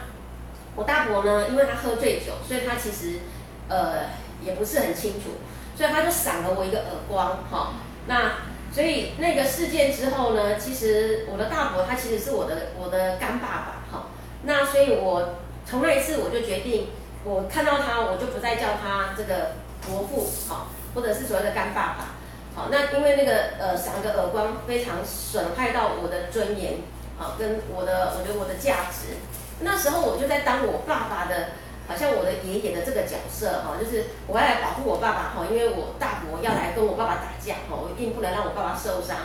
[0.76, 3.20] 我大伯呢，因为他喝醉酒，所以他其实。
[3.68, 4.10] 呃，
[4.44, 5.30] 也不是很清楚，
[5.74, 7.72] 所以他就赏了我一个耳光，哈。
[8.06, 8.32] 那
[8.70, 14.06] 所以那个事件之后呢，其实我的大伯他其实是我的我的干爸爸，哈。
[14.42, 16.88] 那所以我从那一次我就决定，
[17.24, 19.52] 我看到他我就不再叫他这个
[19.86, 22.08] 伯父，哈，或者是所谓的干爸爸，
[22.54, 22.68] 好。
[22.70, 26.74] 那因为那个呃赏个耳光非常损害到我的尊严，
[27.16, 29.16] 好，跟我的我觉得我的价值。
[29.62, 31.48] 那时候我就在当我爸爸的。
[31.88, 39.16] 好像我的爷爷的这个角色哈，就是我要来保护我爸爸哈，因为我大伯要来跟我爸爸打架哈，我一定不能让我爸爸受伤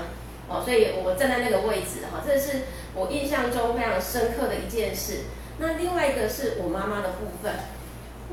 [0.50, 2.64] 哦，所以我站在那个位置哈，这是
[2.96, 5.26] 我印象中非常深刻的一件事。
[5.60, 7.54] 那另外一个是我妈妈的部分，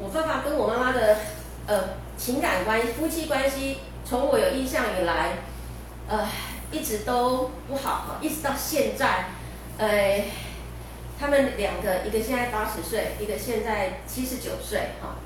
[0.00, 1.18] 我爸爸跟我妈妈的
[1.66, 5.36] 呃情感关系、夫妻关系，从我有印象以来，
[6.08, 6.26] 呃
[6.72, 9.26] 一直都不好哈，一直到现在，
[9.76, 10.24] 呃。
[11.18, 15.16] 他们两个，一个现在八十岁，一个现在七十九岁，哈，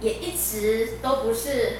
[0.00, 1.78] 也一直都不是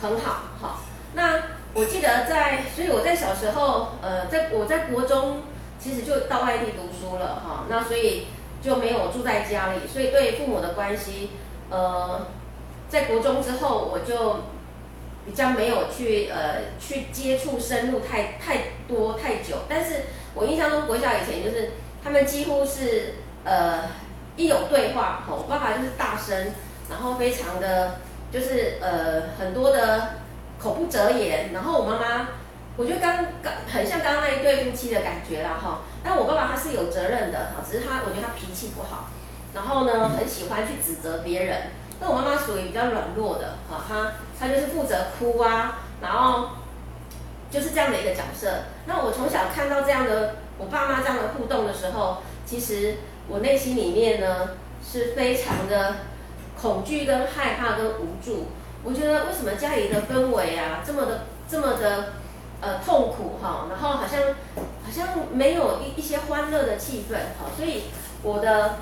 [0.00, 0.80] 很好，哈。
[1.14, 1.42] 那
[1.74, 5.42] 我记得在，所以我在小时候，呃，在我在国中，
[5.78, 7.66] 其实就到外地读书了，哈。
[7.68, 8.26] 那所以
[8.60, 11.30] 就没有住在家里，所以对父母的关系，
[11.70, 12.26] 呃，
[12.88, 14.40] 在国中之后，我就
[15.24, 19.58] 比较没有去，呃，去接触深入太太多太久。
[19.68, 20.02] 但是
[20.34, 21.70] 我印象中国小以前就是。
[22.02, 23.80] 他们几乎是呃
[24.36, 26.52] 一有对话，吼，我爸爸就是大声，
[26.88, 27.96] 然后非常的
[28.32, 30.12] 就是呃很多的
[30.58, 32.28] 口不择言，然后我妈妈，
[32.76, 35.80] 我觉得刚刚很像刚刚那一对夫妻的感觉啦哈。
[36.02, 39.08] 但我爸爸他是有责任的哈，只是他我觉得他脾气不好，
[39.54, 41.62] 然后呢很喜欢去指责别人。
[42.00, 46.48] 那我妈妈属于比较软弱的哈，她她就是负责哭啊，然后
[47.50, 48.48] 就是这样的一个角色。
[48.86, 54.50] 那我从小看到这样的我爸妈这样的互动的时候，其实我内心里面呢
[54.84, 55.96] 是非常的
[56.60, 58.48] 恐惧、跟害怕、跟无助。
[58.84, 62.12] 我觉得为什么家里的氛围啊这么的这么的
[62.60, 64.20] 呃痛苦哈，然后好像
[64.84, 67.84] 好像没有一一些欢乐的气氛哈，所以
[68.22, 68.76] 我的。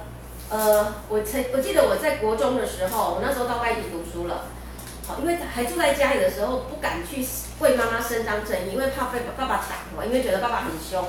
[0.51, 4.47] 呃，我曾我记得我在国中的时候，我那时候到外地读书了，
[5.07, 7.23] 好，因为还住在家里的时候，不敢去
[7.61, 11.05] 为妈妈伸张正义，因为怕被爸爸打嘛，因为觉得爸爸很凶，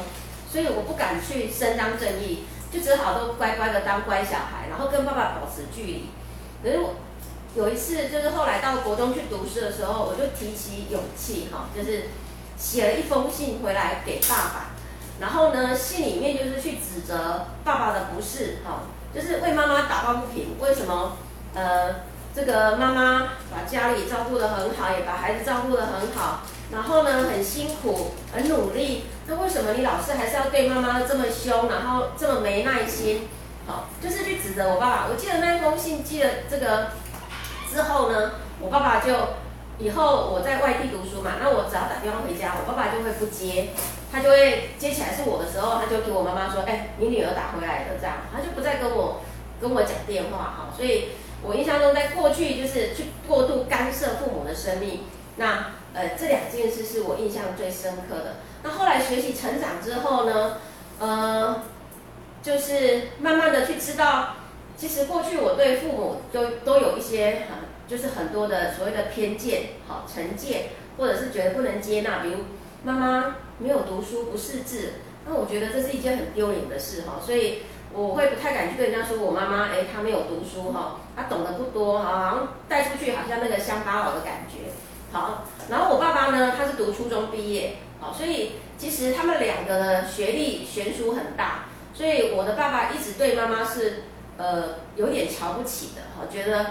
[0.51, 6.09] 所以我不敢去伸张正义，就只好都乖乖的当乖小孩，然后跟爸爸保持距离。
[6.63, 6.95] 可是我
[7.55, 12.05] 有一次，就是后来到国中去读书的时候，我就提起勇气哈，就是
[12.57, 14.65] 写了一封信回来给爸爸，
[15.19, 18.81] 然后呢，信里面就是去指责爸爸的不是哈。
[19.11, 21.17] 就是为妈妈打抱不平，为什么？
[21.55, 21.95] 呃，
[22.31, 33.27] 这个妈妈把家里照顾得很好，也把孩子照顾得很好，然后呢，很辛苦，很努力，那为什么你老是还是要对妈妈这么凶，然后这么没耐心？
[33.67, 35.07] 好，就是去指责我爸爸。
[35.09, 36.87] 我记得那封信寄了这个
[37.71, 39.13] 之后呢，我爸爸就。
[39.81, 43.69] 以后我在外地读书嘛，那我只要打电话回家，我爸爸就会不接，
[44.11, 49.21] 他就会接起来是我的时候，他就给我妈妈说，哎，你女儿打回来了这样，他就不再跟我
[49.61, 50.73] 跟我讲电话哈。
[50.75, 51.11] 所以
[51.41, 55.03] 我印象中，在过去就是去过度干涉父母的生命，
[55.37, 55.67] 那
[55.99, 58.35] 呃这两件事是我印象最深刻的。
[58.63, 60.57] 那后来学习成长之后呢，
[60.99, 61.63] 呃，
[62.41, 64.35] 就是慢慢的去知道，
[64.77, 67.69] 其实过去我对父母都都有一些很。
[67.89, 72.37] 就是很多的所谓的偏见、好成见，或者是觉得不能接纳，比如
[72.83, 74.93] 妈妈没有读书不识字，
[75.25, 84.69] 那我觉得这是一件很丢脸的事哈，所以我会不太敢去跟人家说我妈妈，哎，她没有读书哈，她懂得不多哈，好像带出去好像那个乡巴佬的感觉。
[85.11, 94.03] 好，然后我爸爸呢，他是读初中毕业，好，所以其实他们两个的学历悬殊很大，所以我的爸爸一直对妈妈是
[94.37, 96.65] 呃有点瞧不起的哈，觉得。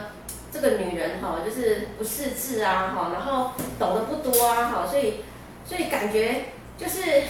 [0.51, 5.17] 这个女人哈，就是不识字啊，哈，然后懂得不多啊，哈，所以
[5.67, 6.47] 所以感觉
[6.79, 7.25] 就是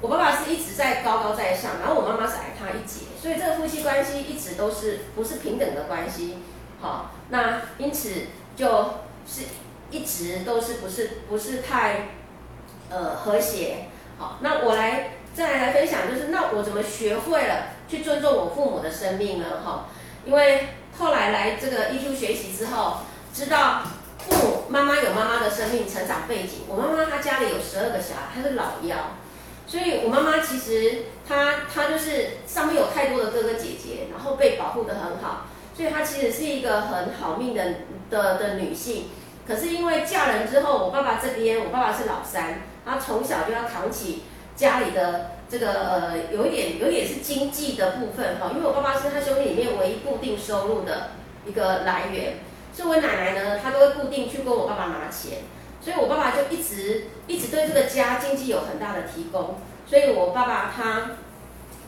[0.00, 6.38] 我爸爸是一直在高高在上，然后我妈妈是矮他一截，所以这个夫妻关系一直都是不是平等的关系，
[6.80, 8.10] 好，那因此
[8.56, 8.66] 就
[9.24, 9.42] 是
[9.96, 12.08] 一直都是不是不是太
[12.90, 13.86] 呃和谐，
[14.18, 19.46] 好，那我来再来分享，就是那我怎么学会了去尊重我父母的生命呢？
[19.64, 19.86] 哈，
[20.24, 20.68] 因为。
[20.98, 23.00] 后来来这个 EQ 学习之后，
[23.34, 23.82] 知道
[24.18, 26.60] 父母妈妈有妈妈的生命成长背景。
[26.66, 28.96] 我妈妈她家里有十二个小孩，她是老幺，
[29.66, 35.44] 所以我妈妈其实她她就是上面有太多的哥哥姐姐，然后被保护得很好，
[35.76, 37.62] 所以她其实是一个很好命的
[38.08, 39.10] 的的女性。
[39.46, 44.24] 可是因为嫁人之后，我爸爸这边，我爸爸是老三，他从小就要扛起
[44.56, 45.32] 家里的。
[45.48, 51.10] 这个呃，有一点，有一点是经济的部分哈，因为我爸爸是他兄弟里面唯一固定收入的
[51.46, 52.38] 一个来源，
[52.72, 55.44] 所以我奶奶呢，她都会固定去跟我爸爸拿钱，
[55.80, 61.12] 所以我爸爸就一直一直对这个家经济有很大的提供，所以我爸爸他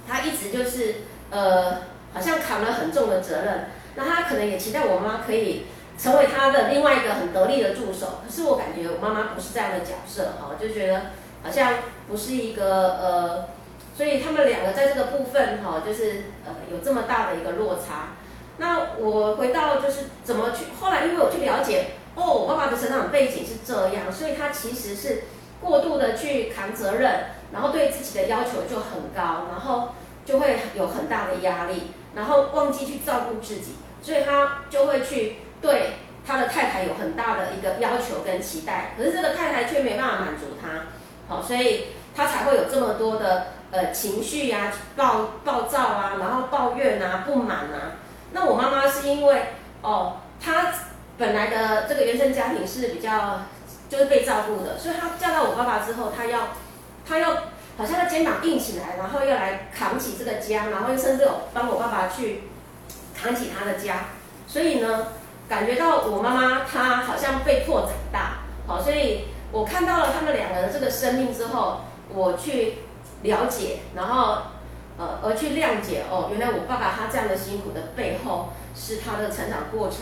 [0.06, 0.94] 他一直就是
[1.30, 1.78] 呃，
[2.14, 5.64] 好像扛了很重的责任，那他可能也期待我妈可以
[5.99, 11.01] 成为他的另外一个很得力的助手，可是我感觉我妈妈不是这样的角色哈，就觉得。
[11.40, 11.74] 好像
[12.09, 13.49] 不是一个呃，
[13.96, 18.09] 所以他们两个在这个部分哈，就是呃有这么大的一个落差。
[18.57, 25.22] 那我回到就是怎么去，后来因为我去了解，哦，我爸爸的成长背景是这样，所以他其实是
[25.61, 29.90] 过度的去扛责任，然后对自己的要求就很高，然后
[30.26, 35.92] 就会有很大的压力，然后忘记去照顾自己，所以他就会去对
[36.26, 40.86] 他的太太有很大的一个要求跟期待，可是这个太太却没办法满足他。
[41.28, 48.00] 好，所以他才会有这么多的呃情绪呀、啊，暴暴躁啊，然后抱怨啊、不满啊。
[48.32, 49.42] 那我妈妈是因为
[49.82, 50.72] 哦，她
[51.16, 53.42] 本来的这个原生家庭是比较
[53.88, 56.48] 就是被照顾的，所以她嫁到我爸爸之后，她要
[57.06, 57.34] 她要
[57.76, 62.44] 好像她肩膀硬起来，然后要来扛起这个家，然后又甚至有帮我爸爸去
[63.18, 64.06] 扛起他的家。
[64.46, 65.09] 所以呢，
[65.49, 69.24] 感觉到我妈妈她好像被迫长大，好，所以。
[69.51, 71.80] 我看到了他们两个的这个生命之后，
[72.12, 72.80] 我去
[73.22, 74.42] 了解，然后
[74.99, 80.01] 呃，而去谅解哦，原来我爸爸他这样的辛苦的背后是他的成长过程，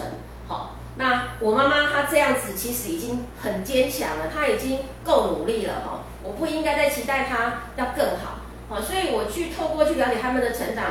[0.49, 6.01] 好，那我妈妈她这样子其实已经很坚强了，她已经够努力了哈。
[6.25, 8.39] 我不应该再期待她要更好，
[8.69, 10.87] 好，所以我去透过去了解他们的成长、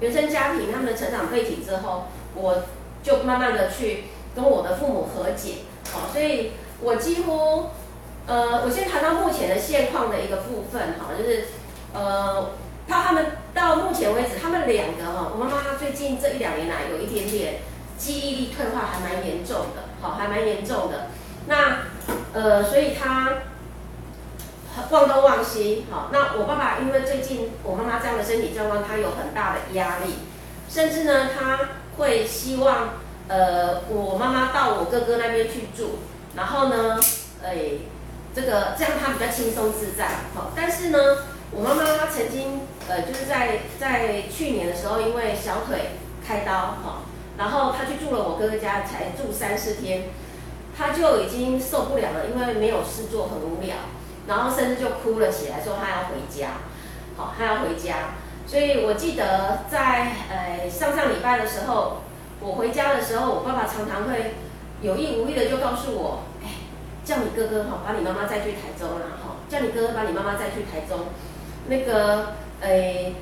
[0.00, 2.62] 原生家庭、他们的成长背景之后，我
[3.02, 5.56] 就慢慢的去跟我的父母和解，
[5.92, 7.70] 好，所以我几乎，
[8.26, 11.46] 呃，我先谈到目前的现况的一个部分哈，就是，
[11.92, 12.50] 呃，
[12.86, 17.54] 到他们到目前为止，他们两个哈，我妈妈最近这一两年来有一点点
[17.96, 21.06] 记忆力退化，还蛮严重的，好，还蛮严重的，
[21.46, 21.78] 那，
[22.32, 23.32] 呃，所以她。
[24.90, 30.14] 忘东忘西，好，那我爸爸因为最近我妈妈这样的身体状况，他有很大的压力，
[30.70, 31.58] 甚至呢，他
[31.98, 32.94] 会希望，
[33.28, 35.98] 呃，我妈妈到我哥哥那边去住，
[36.34, 36.98] 然后呢，
[37.44, 37.56] 哎，
[38.34, 40.98] 这个这样他比较轻松自在，好，但是呢，
[41.50, 45.90] 我妈妈她曾经，呃，就是在在去年的时候，因为小腿
[46.26, 47.02] 开刀，哈，
[47.36, 50.04] 然后她去住了我哥哥家，才住三四天，
[50.76, 53.76] 她就已经受不了了，因为没有事做，很无聊。
[54.28, 56.48] 然后甚至就哭了起来，说她要回家，
[57.16, 58.14] 好，她要回家。
[58.48, 61.98] 所以我记得在呃上上礼拜的时候，
[62.40, 64.36] 我回家的时候，我爸爸常常会
[64.80, 66.48] 有意无意的就告诉我，哎，
[67.04, 71.08] 叫你哥哥哈，把你妈妈载去台中啦，哈，叫你哥哥把你妈妈载去台中，
[71.66, 72.32] 那个
[72.62, 73.12] 呃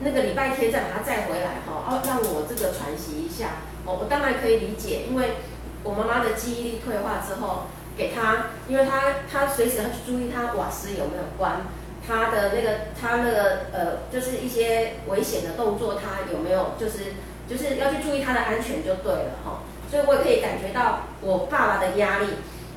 [0.00, 3.62] 那个礼拜天再把他载回来哈，哦，让我这个喘息一下。
[3.86, 5.36] 我我当然可以理解，因为
[5.84, 7.66] 我妈妈的记忆力退化之后。
[7.96, 11.66] 给他，因为他他随时要去注意他瓦斯有没有关，
[12.10, 17.14] 他的那个他那个呃，就是一些危险的动作，他有没有就是
[17.48, 19.62] 就是要去注意他的安全就对了哈。
[19.88, 22.26] 所以我也可以感觉到我爸爸的压力，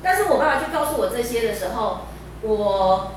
[0.04, 2.02] 但是我爸爸去告诉我这些的时候，
[2.42, 3.12] 我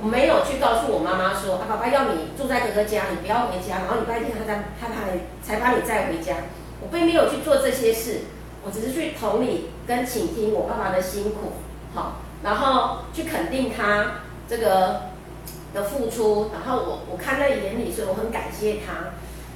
[0.00, 6.36] 我没有去告诉我妈妈说啊，爸爸要你住在哥哥家，你不要回家，然后礼拜天他才他才才把你载回家，
[6.80, 8.20] 我并没有去做这些事。
[8.62, 11.52] 我只是去同理跟倾听我爸爸的辛苦，
[11.94, 15.09] 好，然后去肯定他这个
[15.72, 19.12] 的付出，然后我我看在眼里，所以我很感谢他。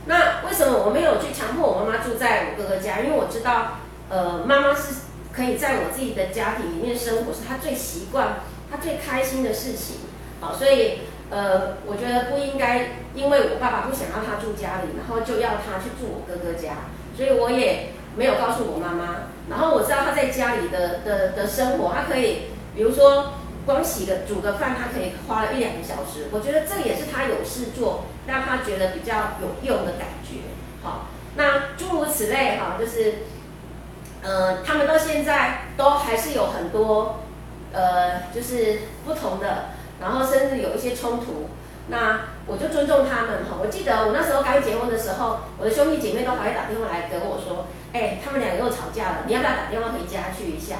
[0.07, 3.01] 那为什么我没有去强迫我妈妈住在我哥哥家？
[3.01, 4.95] 因为我知道，呃，妈妈是
[5.33, 8.41] 可以在我自己的家庭里面生活，是她最习惯、
[8.71, 9.97] 她最开心的事情，
[10.41, 11.01] 好，所以
[11.31, 17.91] 呃，我觉得不应该因为我爸爸不想要他住家里，然后就要他去住我哥哥家，所以我也。
[18.17, 22.43] 没有告诉我妈妈，然后我知道她在家里的的的生活，她可以，
[22.77, 23.33] 比如说
[23.67, 26.29] 光洗个煮个饭，他可以花了一两个小时。
[26.31, 30.41] 我觉得这也是他有事做，让他觉得比较有用的感觉。
[30.83, 31.07] 好，
[31.37, 33.15] 那诸如此类哈，就是，
[34.23, 37.21] 呃，他们到现在都还是有很多，
[37.73, 41.49] 呃，就是不同的，然后甚至有一些冲突。
[41.89, 43.57] 那我就尊重他们哈。
[43.61, 50.77] 我记得我那时候刚结婚的时候，我的兄弟姐妹都还会打电话来跟我说，哎，他们两个又吵架了，你要不要打电话回家去一下？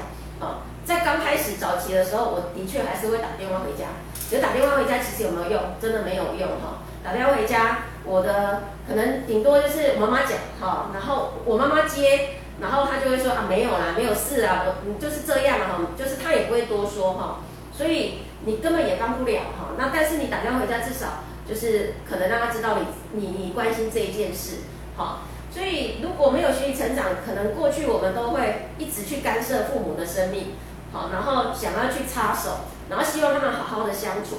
[0.85, 3.89] 在刚开始早期的时候，我的确还是会打电话回家。
[4.29, 5.61] 只是打电话回家其实有没有用？
[5.81, 6.85] 真的没有用哈。
[7.03, 12.29] 打电话回家，我的可能顶多就是妈妈讲哈，然后我妈妈接，
[12.61, 17.39] 然后她就会说啊没有啦，没有事啊，我你就是这样哈，就是她也不会多说哈，
[17.75, 18.19] 所以。
[18.47, 24.57] 你根本也帮不了哈，那但是你打电话回家，至少就是可能让他知道你你你关心这一件事，
[24.95, 25.21] 好，
[25.51, 30.53] 所以如果没有学习成长，可能过去我们都会一直去干涉父母的生命，
[30.95, 34.37] 好，然后想要去插手，然后希望他们好好的相处。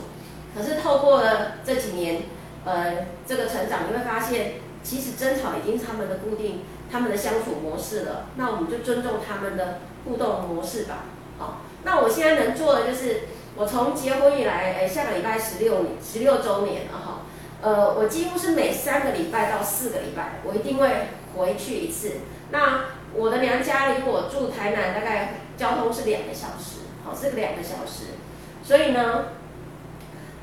[0.57, 2.23] 可是透过了这几年，
[2.65, 8.29] 呃，这个成长，你会发现，其实争吵已经是他们的固定，他们的相处模式了。
[8.37, 11.05] 那我们就尊重他们的互动模式吧，
[11.37, 11.61] 好。
[11.85, 13.29] 那我现在能做的就是。
[13.59, 17.23] 我从结婚以来，哎，下个礼拜十六，十六周年了哈。
[17.63, 22.17] 呃，我几乎是每三个礼拜到四个礼拜，我一定会回去一次。
[22.51, 22.85] 那
[23.15, 28.15] 我的娘家离我住台南，大概交通是两个小时，好，是两个小时。
[28.63, 29.27] 所以呢，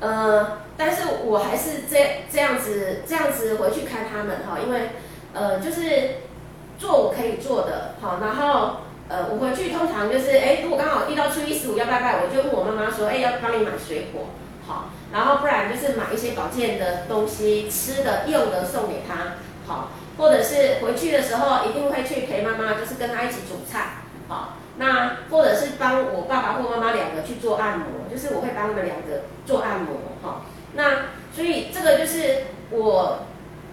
[0.00, 4.90] 呃，但是我还是这这样子这样子回去看他们哈，因为
[5.32, 6.16] 呃，就是
[6.78, 8.76] 做我可以做的，好，然后。
[9.06, 14.28] 呃，我回去通常就是，哎，如果刚好遇到初一十五要拜拜，我就问我妈妈说，哎，要帮你买水果，
[14.66, 19.34] 好，然后不然就是买一些保健的东西，吃的、用的送给她，
[19.66, 30.42] 好，或者是回去的时候一定会去陪妈妈，就是跟她一起煮菜，好，那或者是帮我爸爸或妈妈两个去做按摩，就是我会帮他们两个做按摩，哈，
[30.74, 33.18] 那所以这个就是我。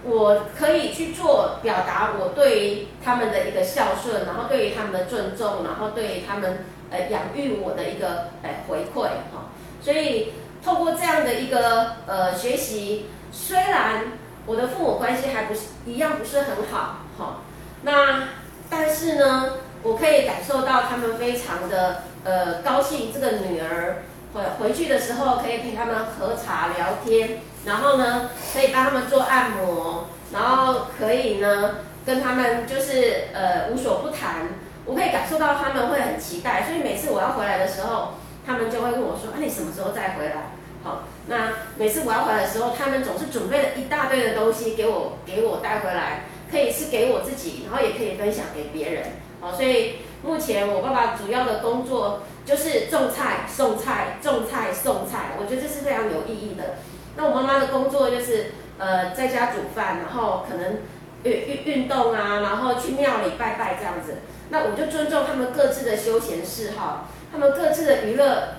[0.03, 9.51] 我可以去做表达我对于他们的一个孝顺，然后对于他们的尊重，然后对于他们呃养育我的一个呃回馈哈。
[9.79, 10.33] 所以
[10.65, 14.13] 透过这样的一个呃学习，虽然
[14.47, 17.41] 我的父母关系还不是一样不是很好哈，
[17.83, 18.23] 那
[18.71, 19.53] 但是呢，
[19.83, 24.03] 我可以感受到他们非常的呃高兴，这个女儿
[24.33, 34.49] 回回去的时候可以陪他们喝茶聊天，然后呢可以帮他们做按摩，然后可以呢跟他们就是呃无所不谈，
[34.85, 38.13] 我可以感受到他们会很期待，所以每次我要回来的时候，
[38.45, 40.51] 他们就会问我说：“啊，你什么时候再回来？”
[40.83, 49.03] 好，那每次我要回来的时候，他们总是准备了一大堆的东西给我给我带回来，可以是给我自己，然后也可以分享给别人。
[49.41, 56.77] 好，所以目前我爸爸主要的工作就是种菜、送菜、种菜、送菜，我觉得这是非常有意义的。
[57.17, 60.81] 那我妈妈的工作就是呃在家煮饭，然后可能
[61.23, 64.17] 运运运动啊，然后去庙里拜拜这样子。
[64.49, 68.55] 那我就尊重他们各自的休闲嗜好，他们各自的娱乐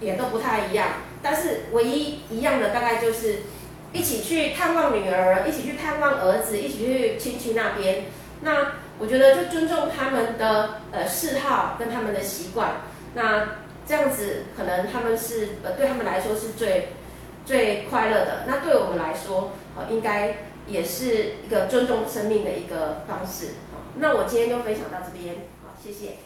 [0.00, 0.88] 也都不太一样，
[1.22, 3.36] 但是唯一一样的大概就是
[3.92, 8.04] 一起去探望女儿，一起去探望儿子，一起去亲戚那边。
[8.42, 12.80] 那我觉得就尊重他们的呃嗜好跟他们的习惯，
[13.14, 16.94] 那这样子可能他们是呃对他们来说是最
[17.44, 18.44] 最快乐的。
[18.46, 23.54] 那对我们来说，呃应该也是一个尊重生命的一个方式。
[23.70, 26.16] 好，那我今天就分享到这边，好，谢谢。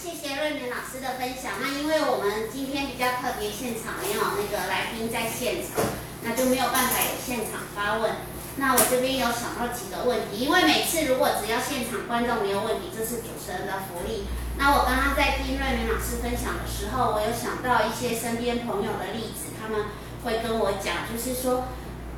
[0.00, 1.52] 谢谢瑞敏老师的分享。
[1.60, 5.84] 那因为我们今天比较特别，现场没有那个来宾在现场，
[6.22, 8.12] 那就没有办法有现场发问。
[8.58, 14.26] 那我这边有想到几个问题，因为每次如果只要现场观众没有问题，这是主持人的福利。
[14.58, 19.86] 那我刚刚在听瑞明老师分享的时候，我有想到一些身边朋友的例子，他们
[20.24, 21.68] 会跟我讲，就是说，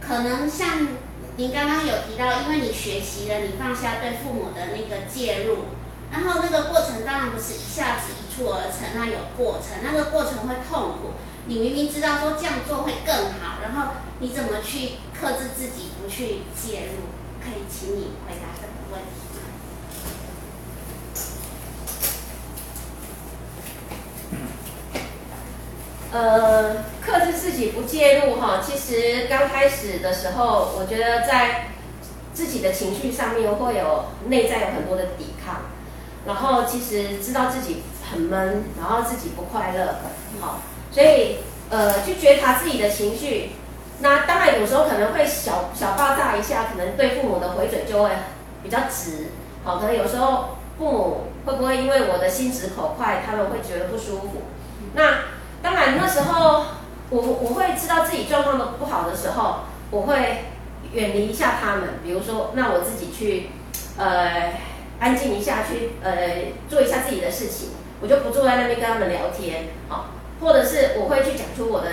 [0.01, 0.89] 可能像
[1.37, 5.77] 您刚刚有提到，因为你学习了，你放下对父母的那个介入，
[6.11, 11.13] 然后那个过程当然不是一下子一蹴而成，那有过程，那个过程会痛苦。
[11.47, 16.09] 你明明知道说这样做会更好，然后你怎么去克制自己不？
[16.09, 17.07] 去介入，
[17.41, 19.07] 可以请你回答这个问题？
[26.11, 31.69] 呃，克制自己不介入哈，其实刚开始的时候，我觉得在
[32.33, 35.67] 自己的情绪上面会有内在有很多的抵抗，
[36.27, 40.01] 然后其实知道自己很闷，然后自己不快乐，
[40.41, 41.37] 好，所以
[41.69, 43.51] 呃，去觉察自己的情绪。
[44.03, 48.11] 那当然有时候可能会小小爆炸一下，可能对父母的回嘴就会
[48.63, 49.27] 比较直，
[49.63, 54.43] 好，可能有时候父母会不会因为我的心直口快，他们会觉得不舒服？
[54.95, 55.19] 那
[55.63, 56.65] 当然那时候
[57.11, 60.45] 我我会知道自己状况的不好的时候，我会
[60.93, 63.51] 远离一下他们，比如说那我自己去
[63.99, 64.55] 呃
[64.99, 66.13] 安静一下，去呃
[66.71, 67.69] 做一下自己的事情，
[68.01, 70.07] 我就不坐在那边跟他们聊天，好，
[70.41, 71.89] 或者是我会去讲出我的。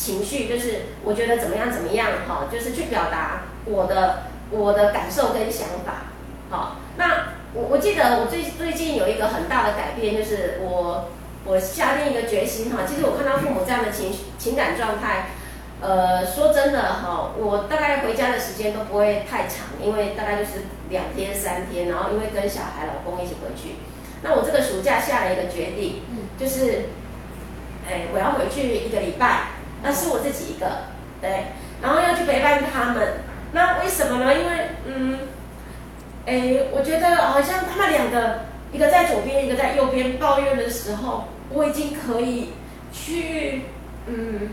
[0.00, 6.08] 情绪就是我觉得怎么样怎么样哈，就是去表达我的我的感受跟想法。
[6.48, 11.10] 好，那我我记得我最最近有一个很大的改变，就是我
[11.44, 12.78] 我下定一个决心哈。
[12.88, 15.26] 其实我看到父母这样的情绪情感状态，
[15.82, 23.76] 呃，说真的哈，我大概回家的时间都不会太长，因为大概就是两天三天，然后因为跟小孩老公一起回去。
[24.22, 26.00] 那我这个暑假下了一个决定，
[26.38, 26.88] 就是，
[27.86, 29.59] 哎，我要回去一个礼拜。
[29.82, 30.66] 那是我自己一个，
[31.20, 31.46] 对，
[31.82, 33.20] 然后要去陪伴他们。
[33.52, 34.34] 那为什么呢？
[34.34, 35.18] 因为，嗯，
[36.26, 38.40] 诶，我觉得好像他们两个，
[38.72, 42.52] 一个在左边，一个在右边抱怨的时候，我已经可以
[42.92, 43.62] 去，
[44.06, 44.50] 嗯，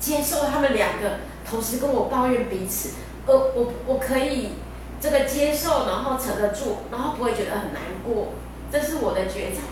[0.00, 2.94] 接受他们两个同时跟我抱怨彼此，
[3.26, 4.54] 呃，我我可以
[5.00, 8.32] 这个接受，然后承得住，然后不会觉得很难过，
[8.72, 9.62] 这是我的觉察，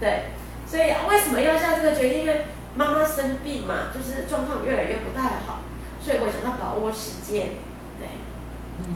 [0.00, 0.24] 对。
[0.66, 2.22] 所以为什么要下这个决定？
[2.22, 2.46] 因为
[2.76, 5.62] 妈妈生病嘛，就是状况越来越不太好，
[6.02, 7.54] 所以我想要把握时间。
[8.02, 8.18] 对，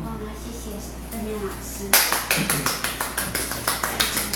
[0.02, 0.74] 好，谢谢
[1.14, 1.86] 邓亮老师，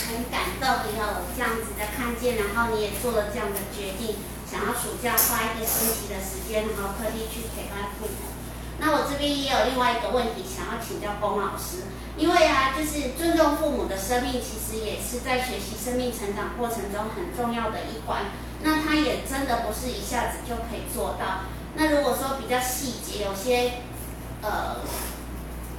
[0.06, 8.30] 很感动，你有这样子的看见，然后你也做了这样的决定，想要暑假花一个星期的时间，然后特地去陪伴父母。
[8.78, 18.30] 那我这边也有另外一个问题想要请教龚老师，因为啊，就是尊重父母的生命，其实也是在学习生命成长过程中很重要的一环。
[18.62, 21.50] 那他也真的不是一下子就可以做到。
[21.74, 23.72] 那如果说比较细节，有些
[24.42, 24.76] 呃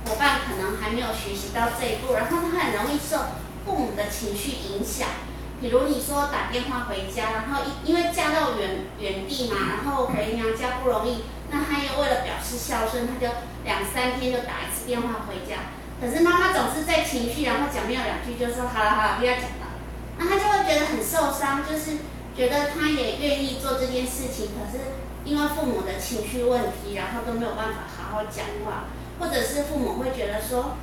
[0.05, 3.19] 伙伴可能还没有学习到这一步，然后他很容易受
[3.63, 5.07] 父母的情绪影响。
[5.61, 13.31] 比如你说打电话回家，然后因因为嫁到远远地嘛，然后回娘家不容易，那他又为了表示孝顺，他就
[13.63, 15.71] 两三天就打一次电话回家。
[16.01, 19.77] 可是妈妈总是在情绪，然后讲没有两句就说好了好了，不要讲了，
[20.17, 21.97] 那他就会觉得很受伤，就是。
[22.35, 24.83] 觉得他也愿意做这件事情，可是
[25.23, 28.85] 因为父母的情绪问题，然后都没有办法好好讲话，
[29.19, 30.75] 或者是父母会觉得说，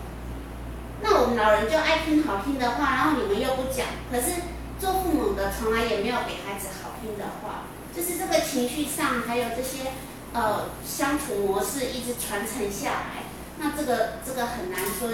[1.03, 4.43] 那我们老人就爱听好听的话，然后你们又不讲，可是
[4.79, 9.91] 做父母的从来也没有给孩子好听的话，就是这个情绪上还有这些
[10.33, 13.25] 呃相处模式一直传承下来，
[13.59, 15.11] 那这个这个很难说，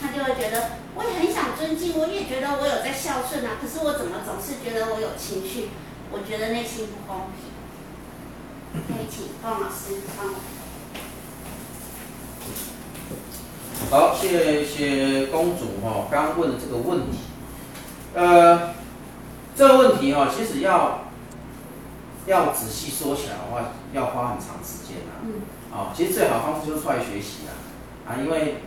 [0.00, 5.68] 他就会觉得我也很想尊敬，我也觉得我有在孝顺啊，可是我怎么总是觉得我有情绪，
[6.10, 7.48] 我觉得内心不公平。
[8.86, 10.34] 可以请方老师帮我。
[13.90, 17.18] 好，谢谢公主哈，刚刚问的这个问题，
[18.14, 18.74] 呃，
[19.56, 21.08] 这个问题哈，其实要
[22.26, 25.22] 要仔细说起来的话，要花很长时间啊。
[25.22, 25.42] 嗯。
[25.70, 27.52] 啊，其实最好的方式就是出来学习啊，
[28.06, 28.62] 啊，因为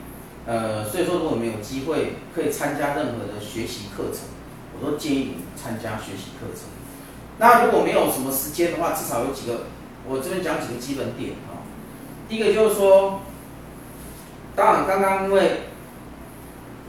[0.45, 4.29] 呃，所以说如果没有机会可以参加任何的学习课程，
[4.79, 6.63] 我都建议你参加学习课程。
[7.37, 9.65] 那如果没有什么时间的话，至少有几个，
[10.07, 11.61] 我这边讲几个基本点啊。
[12.27, 13.21] 第一个就是说。
[14.53, 15.61] 当然，刚刚因为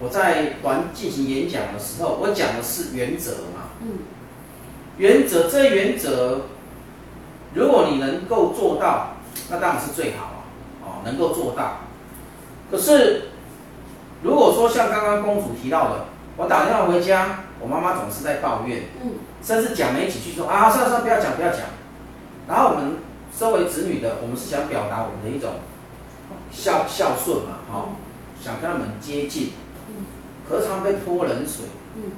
[0.01, 3.71] 我在团进行演讲的时候，我讲的是原则嘛。
[3.81, 3.99] 嗯。
[4.99, 6.47] 原则，这原则，
[7.55, 9.15] 如果你能够做到，
[9.49, 10.43] 那当然是最好啊。
[10.83, 11.83] 哦，能够做到。
[12.69, 13.29] 可是，
[14.23, 16.07] 如果说像刚刚公主提到的，
[16.37, 18.85] 我打电话回家，我妈妈总是在抱怨。
[19.03, 19.13] 嗯。
[19.43, 21.61] 甚至讲没几句说啊，算了算了，不要讲不要讲。
[22.49, 22.99] 然后我们
[23.37, 25.51] 身为子女的，我们是想表达我们的一种。
[26.55, 27.89] 孝孝顺嘛，哈、哦，
[28.39, 29.53] 想跟他们接近，
[29.89, 30.05] 嗯，
[30.47, 31.65] 可是常被泼冷水，
[31.97, 32.13] 嗯，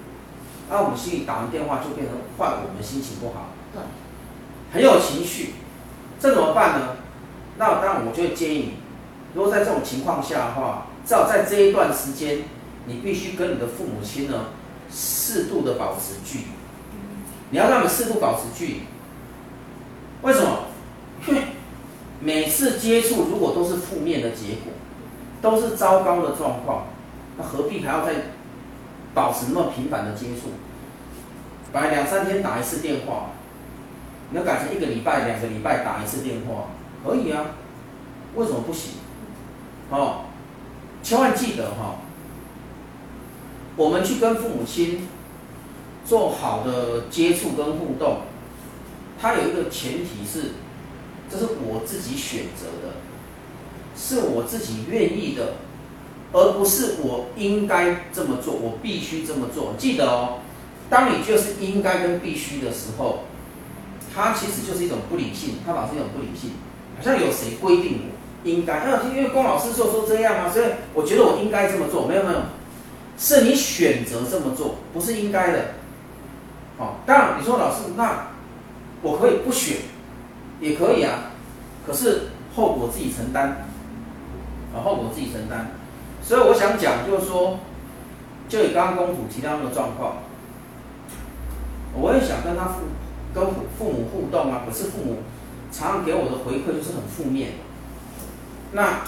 [0.69, 3.81] 那我们心里打完电话就变成坏我们心情不好，对，
[4.73, 5.55] 很有情绪，
[6.19, 6.97] 这怎么办呢？
[7.59, 8.75] 那当然我就会建议你，
[9.35, 12.39] 如果在这种情况下的话，至少在这一段时间，
[12.87, 14.47] 你必须跟你的父母亲呢
[14.91, 16.45] 适度的保持距离，
[17.51, 18.81] 你要让他们适度保持距离，
[20.23, 20.67] 为什么？
[22.21, 24.73] 每次接触如果都是负面的结果，
[25.43, 26.87] 都是糟糕的状况，
[27.37, 28.15] 那何必还要再
[29.13, 30.53] 保持那么频繁的接触？
[31.71, 33.33] 本来两三天打一次电话，
[34.31, 36.69] 你要改成一个礼拜、两个礼拜打一次电话，
[37.05, 37.45] 可以啊？
[38.37, 38.93] 为什么不行？
[39.91, 40.25] 哦，
[41.05, 42.01] 千万记得哈，
[43.77, 45.07] 我们去跟父母亲
[46.05, 48.23] 做好的接触跟互动，
[49.21, 50.55] 它有一个前提是。
[51.27, 52.97] 这是我自己选择的，
[53.97, 55.55] 是我自己愿意的，
[56.33, 59.75] 而不是我应该这么做，我必须这么做。
[59.77, 60.41] 记得哦，
[60.91, 63.25] 当你就是应该跟必须的时候，
[64.15, 66.51] 它其实就是一种不理性，它老是一种不理性，
[66.99, 68.09] 好像有谁规定我
[68.45, 68.75] 应该？
[68.75, 72.07] 啊，因为龚老师就说这样啊，所以我觉得我应该这么做。
[72.07, 72.39] 没有没有，
[73.19, 75.65] 是你选择这么做，不是应该的。
[76.79, 78.29] 好，当然你说老师，那
[79.03, 79.79] 我可以不选。
[80.61, 81.33] 也可以啊，
[81.85, 83.67] 可是后果自己承担，
[84.73, 85.73] 啊，后果自己承担。
[86.23, 87.59] 所以我想讲，就是说，
[88.49, 90.19] 就以刚刚公主提到那个状况，
[91.93, 92.85] 我也想跟他父
[93.35, 93.45] 跟
[93.77, 95.19] 父母互动啊，可是父母
[95.73, 97.55] 常常给我的回馈就是很负面。
[98.75, 99.01] 那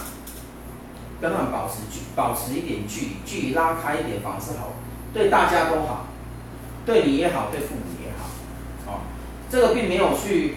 [1.21, 4.73] 跟他们保持距，保持一点距离，距离拉开一点，反而是好，
[5.13, 6.07] 对大家都好，
[6.87, 9.01] 对你也好，对父母也好，哦，
[9.51, 10.57] 这个并没有去。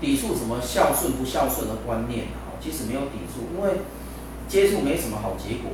[0.00, 2.60] 抵触什么孝顺不孝顺的观念哦？
[2.60, 3.80] 其实没有抵触，因为
[4.46, 5.70] 接触没什么好结果。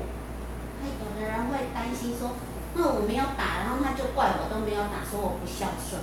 [0.84, 2.36] 有的人会担心说，
[2.74, 5.98] 那我没有打，然后他就怪我都没有打，说我不孝顺。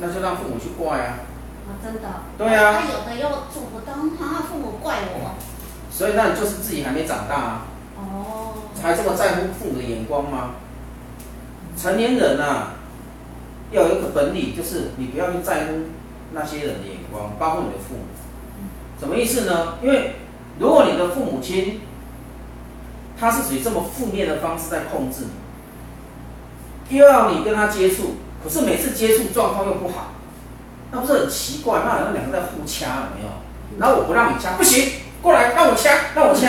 [0.00, 1.22] 那就让父母去怪啊。
[1.68, 2.08] 啊，真的。
[2.36, 2.80] 对啊。
[2.80, 5.36] 他有的又做不到，他父母怪我。
[5.90, 7.66] 所以那你就是自己还没长大啊。
[7.96, 8.54] 哦。
[8.82, 10.50] 还这么在乎父母的眼光吗？
[11.76, 12.72] 成年人呐、啊，
[13.70, 15.72] 要有一个本领，就是你不要去在乎。
[16.32, 18.04] 那些人的眼光，包括你的父母，
[19.00, 19.74] 什么意思呢？
[19.82, 20.14] 因为
[20.60, 21.80] 如果你的父母亲，
[23.18, 25.24] 他是属于这么负面的方式在控制
[26.88, 28.14] 你，又要你跟他接触，
[28.44, 30.12] 可是每次接触状况又不好，
[30.92, 31.80] 那不是很奇怪？
[31.84, 33.80] 那好像两个在互掐，有没有？
[33.80, 34.88] 然后我不让你掐，不行，
[35.22, 36.48] 过来让我掐，让我掐。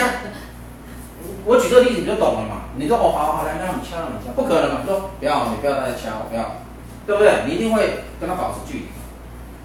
[1.44, 2.70] 我举这个例子你就懂了嘛？
[2.76, 4.80] 你说哦，好好好，来让你掐，让你掐，不可能嘛？
[4.82, 6.62] 你说不要，你不要再掐，我不要，
[7.06, 7.44] 对不对？
[7.46, 8.84] 你一定会跟他保持距离。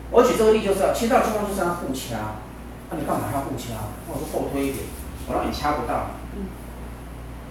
[0.10, 2.42] 我举这个例就是要，切到情况就是让他互掐，
[2.90, 3.78] 那、啊、你干嘛要互掐？
[4.08, 4.84] 那我就后推一点，
[5.28, 6.18] 我让你掐不到。
[6.36, 6.48] 嗯。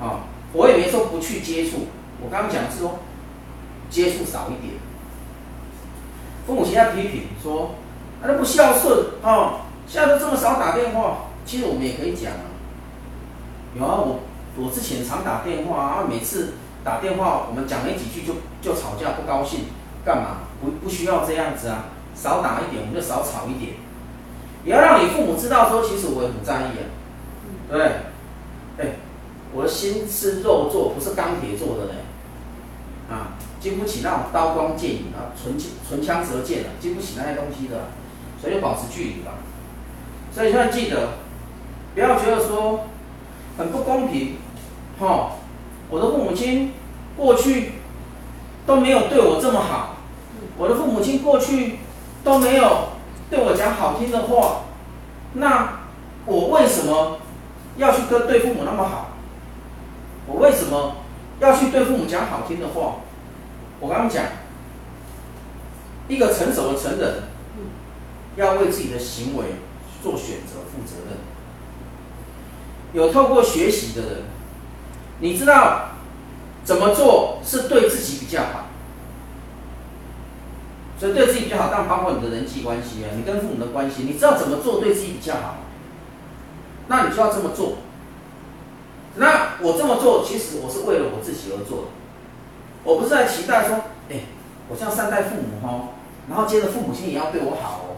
[0.01, 1.87] 啊，我也没说不去接触，
[2.21, 2.99] 我刚刚讲的是说
[3.89, 4.75] 接触少一点。
[6.47, 7.77] 父母亲在批评说，
[8.23, 12.53] 那、啊、不孝顺啊，现在都这么少打电话，其实我们也可以讲啊。
[13.75, 14.21] 有啊，我
[14.59, 16.55] 我之前常打电话啊，每次
[16.85, 19.67] 打电话我们讲没几句就就吵架不高兴，
[20.05, 20.49] 干嘛？
[20.61, 21.87] 不不需要这样子啊。
[22.15, 23.75] 少打一点，我们就少吵一点，
[24.65, 26.83] 也要让你父母知道说，其实我也很在意啊，
[27.71, 27.83] 对？
[28.79, 28.97] 哎，
[29.53, 31.93] 我的心是肉做，不是钢铁做的嘞。
[33.11, 37.89] 啊，经不起那种刀光剑影啊，唇唇枪舌剑啊，经不起那些东西的，
[38.41, 39.33] 所以就保持距离吧。
[40.35, 41.11] 所以现在记得，
[41.97, 42.85] 不要觉得说
[43.57, 44.37] 很不公平，
[45.01, 45.31] 哈、哦，
[45.89, 46.75] 我的父母亲
[47.17, 47.73] 过去
[48.67, 49.97] 都没有对我这么好，
[50.59, 51.79] 我的父母亲过去
[52.23, 52.89] 都没有
[53.31, 54.65] 对我讲好听的话，
[55.33, 55.79] 那
[56.27, 57.17] 我为什么
[57.79, 59.13] 要去跟对父母那么好？
[60.27, 60.97] 我为什么？
[61.41, 62.97] 要去对父母讲好听的话，
[63.81, 64.23] 我刚刚讲，
[66.09, 67.23] 一个成熟的成人，
[68.37, 69.45] 要为自己的行为
[70.03, 71.26] 做选择、负责任。
[72.93, 74.23] 有透过学习的人，
[75.21, 75.91] 你知道
[76.65, 78.67] 怎么做是对自己比较好，
[80.99, 85.57] 所以对自己比较好，但包括你的人际关系啊，你跟父母的关系，你知道怎么做对自己比较好，
[86.89, 87.79] 那你就要这么做。
[89.17, 91.87] 那我这么做，其实我是为了我自己而做，
[92.85, 93.77] 我不是在期待说，
[94.11, 94.21] 哎，
[94.69, 95.89] 我这样善待父母哦，
[96.29, 97.97] 然后接着父母亲也要对我好哦。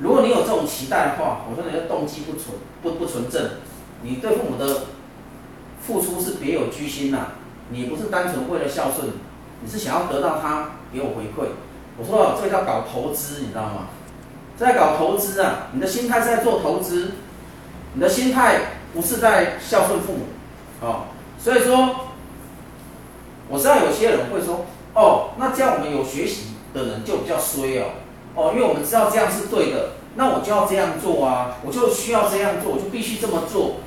[0.00, 3.50] 如果你有这种期待的话，我说你的动机不纯不不纯正，
[4.02, 4.86] 你对父母的
[5.80, 7.18] 付出是别有居心呐，
[7.70, 9.08] 你不是单纯为了孝顺，
[9.62, 11.50] 你是想要得到他给我回馈。
[11.98, 13.88] 我说，这叫搞投资，你知道吗？
[14.56, 17.12] 在搞投资啊，你的心态是在做投资，
[17.94, 18.60] 你的心态。
[18.92, 20.24] 不是在孝顺父母，
[20.80, 21.04] 哦，
[21.38, 22.06] 所以说，
[23.48, 27.99] 我知道有些人会说，哦，那这样我们有学习的人就比较衰哦，
[28.34, 33.80] 哦，因为我们知道这样是对的，那我就要这样做啊，我就需要这样做，我就必须这么做，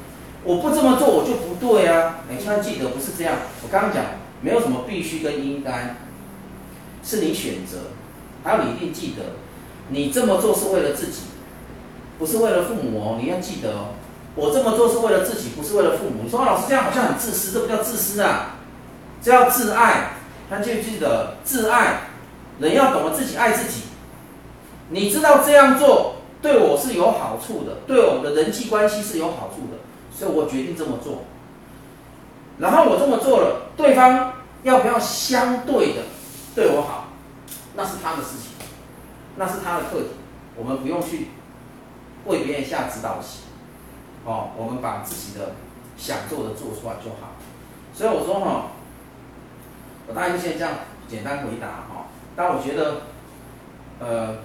[0.43, 4.03] 我不这么做我就不对啊，你千万记得不是这样，我刚刚讲
[4.41, 5.95] 没有什么必须跟应该，
[7.03, 7.77] 是你选择，
[8.43, 9.23] 还有你一定记得，
[9.89, 11.21] 你这么做是为了自己，
[12.19, 13.95] 不是为了父母哦，你要记得哦。
[14.35, 16.23] 我这么做是为了自己，不是为了父母。
[16.23, 18.55] 你说老师这样好像很自私，这不叫自私啊，
[19.21, 20.13] 这叫自爱。
[20.49, 22.01] 那记不记得自爱？
[22.59, 23.83] 人要懂得自己爱自己。
[24.93, 29.79] 你知道这样做对我是有好处的，对我们的人际关系是有好处的，
[30.15, 31.23] 所以我决定这么做。
[32.59, 36.03] 然后我这么做了，对方要不要相对的
[36.53, 37.07] 对我好，
[37.75, 38.51] 那是他的事情，
[39.37, 40.09] 那是他的课题，
[40.55, 41.29] 我们不用去
[42.25, 43.39] 为别人下指导棋。
[44.25, 45.53] 哦，我们把自己的
[45.97, 47.33] 想做的做出来就好。
[47.95, 48.67] 所以我说哈，
[50.07, 50.75] 我大概就先这样
[51.09, 52.05] 简单回答哈。
[52.35, 53.01] 但我觉得，
[53.99, 54.37] 呃，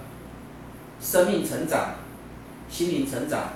[1.01, 1.95] 生命成长、
[2.69, 3.53] 心灵成长，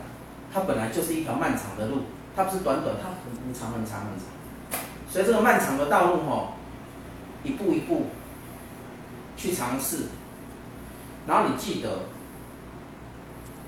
[0.54, 2.04] 它本来就是一条漫长的路，
[2.36, 4.82] 它不是短短，它很长很长很长。
[5.10, 6.54] 所以这个漫长的道路哈，
[7.44, 8.08] 一步一步
[9.38, 10.06] 去尝试，
[11.28, 11.90] 然后你记得，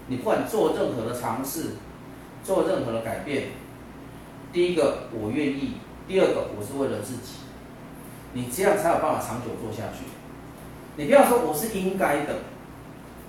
[0.07, 1.77] 你不管做任何的尝试。
[2.45, 3.47] 做任何的改变，
[4.53, 5.77] 第一个我愿意，
[6.07, 7.37] 第二个我是为了自己，
[8.33, 10.05] 你这样才有办法长久做下去。
[10.95, 12.35] 你不要说我是应该的，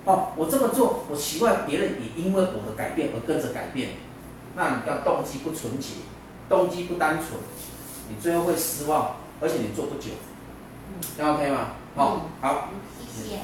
[0.07, 3.89] 哦，我这么做，我期望别人也因为我的改变而跟着改变，
[4.55, 5.95] 那你要动机不纯洁，
[6.47, 7.37] 动机不单纯，
[8.07, 10.11] 你最后会失望，而且你做不久。
[11.17, 11.71] 这样 OK 吗？
[11.97, 12.69] 好，好，
[13.13, 13.39] 谢谢。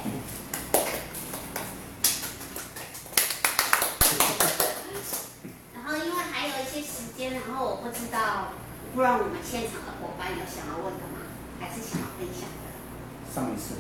[7.32, 8.48] 然后我不知道，
[8.94, 11.28] 不知道我们现场的伙伴有想要问的吗？
[11.60, 13.36] 还是想要分享的？
[13.36, 13.76] 上一次。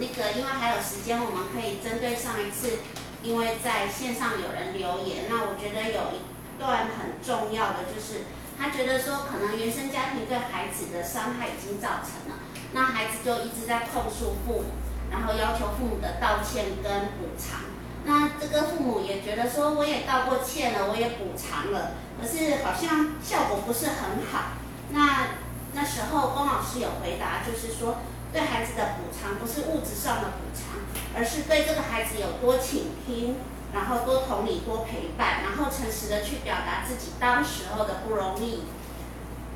[0.00, 2.78] 那个，因为还有时间，我们可以针对上一次，
[3.22, 6.24] 因为在线上有人留言，那我觉得有一
[6.58, 8.24] 段很重要的，就是
[8.58, 12.40] 他觉得说，可能原生家庭对孩子的伤害已经造成了，
[12.72, 14.64] 那孩子就一直在控诉父母，
[15.10, 17.60] 然后要求父母的道歉跟补偿。
[18.04, 24.56] 那这个父母也觉得说，我也道过歉了，我也补偿了，可是好像效果不是很好。
[24.90, 25.28] 那
[25.74, 27.98] 那时候龚老师有回答，就是说，
[28.32, 30.80] 对孩子的补偿不是物质上的补偿，
[31.16, 33.36] 而是对这个孩子有多倾听，
[33.72, 38.64] 然后多同理、多陪伴，然后诚实的去表达自己当时候的不容易。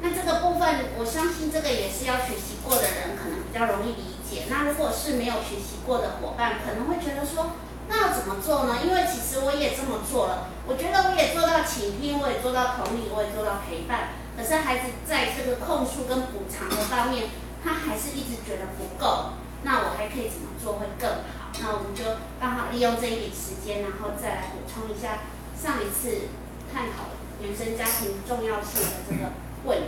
[0.01, 4.45] 那这个部分，我相信这个也是要学习过的人可能比较容易理解。
[4.49, 7.53] 那如果是没有学习过的伙伴，可能会觉得说。
[7.89, 8.79] 那要怎么做呢？
[8.83, 14.15] 因为其实我也这么做了，我觉得我也做到倾听，我也做到同理，我也做到陪伴。
[14.39, 17.27] 可是孩子在这个控诉跟补偿的方面，
[17.65, 19.35] 他还是一直觉得不够。
[19.65, 21.53] 那我还可以怎么做会更好？
[21.61, 22.03] 那我们就
[22.41, 25.21] 刚好利用这一点时间，然后再来补充一下
[25.55, 26.29] 上一次
[26.73, 29.31] 探讨原生家庭重要性的这个
[29.65, 29.87] 问题。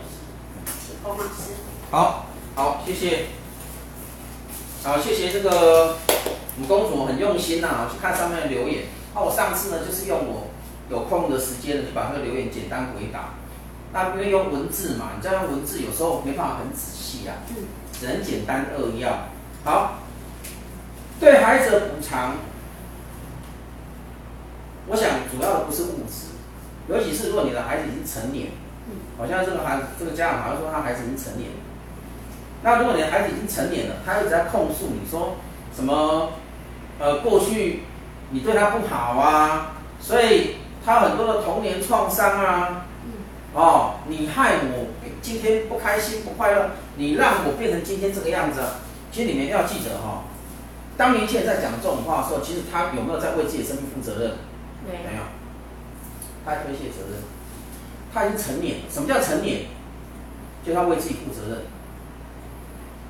[0.86, 1.54] 请龚老师。
[1.90, 3.26] 好，好，谢谢。
[4.84, 5.96] 好，谢谢这个。
[6.56, 8.84] 我们公主很用心呐、啊，去看上面的留言。
[9.12, 10.46] 那、我上次呢，就是用我
[10.88, 13.34] 有空的时间呢，就把那个留言简单回答。
[13.94, 17.46] 那因为用文字嘛，你这样用文字有时候没办法很仔细啊，
[17.92, 19.28] 只能简单扼要。
[19.64, 19.98] 好，
[21.20, 22.34] 对孩子的补偿，
[24.88, 26.34] 我想主要的不是物质，
[26.88, 28.48] 尤其是如果你的孩子已经成年，
[29.16, 31.50] 好像这个孩子这个家长好像说他孩子已经成年，
[32.64, 35.36] 那如果你的孩子已经成年了，他一直在控诉你说
[35.72, 36.32] 什么，
[36.98, 37.84] 呃，过去
[38.30, 42.83] 你对他不好啊，所以他很多的童年创伤啊。
[43.54, 44.88] 哦，你害我
[45.22, 48.60] 今天不开心不快乐，你让我变成今天这个样子。
[49.12, 50.24] 其实你们一定要记得哈，
[50.96, 54.32] 当年轻人在讲这种话的时候，其实他有没有在为自己的生命负责任？
[54.84, 55.22] 没有，
[56.44, 57.22] 他在推卸责任。
[58.12, 59.66] 他已经成年，什么叫成年？
[60.66, 61.62] 就他为自己负责任。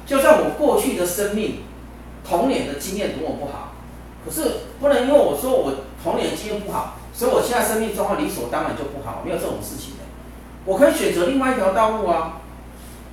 [0.04, 1.60] 就算我过去的生命
[2.22, 3.72] 童年的经验多么不好，
[4.24, 5.72] 可是不能因为我说我
[6.02, 9.93] 童年的经验不好，所以我现在生命状况理所当然就不好，没有这种事情的。
[10.65, 12.41] 我可以选择另外一条道路啊！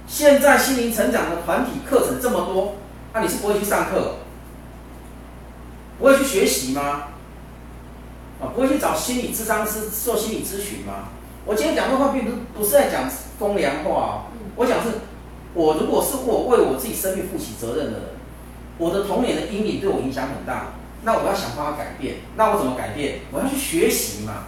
[0.07, 2.75] 现在心灵成长的团体课程这么多，
[3.13, 4.15] 那、啊、你是不会去上课，
[5.99, 7.03] 不会去学习吗？
[8.41, 11.09] 啊，不会去找心理咨商师做心理咨询吗？
[11.45, 14.07] 我今天讲的话，并不是不是在讲风凉话啊！
[14.55, 14.89] 我讲是，
[15.53, 18.01] 我如果是我为我自己生命负起责任的人，
[18.77, 20.73] 我的童年的阴影对我影响很大，
[21.03, 22.15] 那我要想办法改变。
[22.35, 23.19] 那我怎么改变？
[23.31, 24.43] 我要去学习嘛！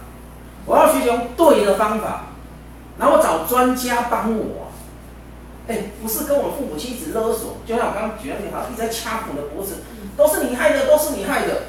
[0.66, 2.26] 我要学习用对的方法。
[2.96, 4.68] 然后找专家帮我，
[5.66, 9.78] 哎，不是跟我父母亲一直勒索，就像我刚刚举的例子，好像一直在掐我的脖子，
[10.16, 11.62] 都是你害的，都是你害的，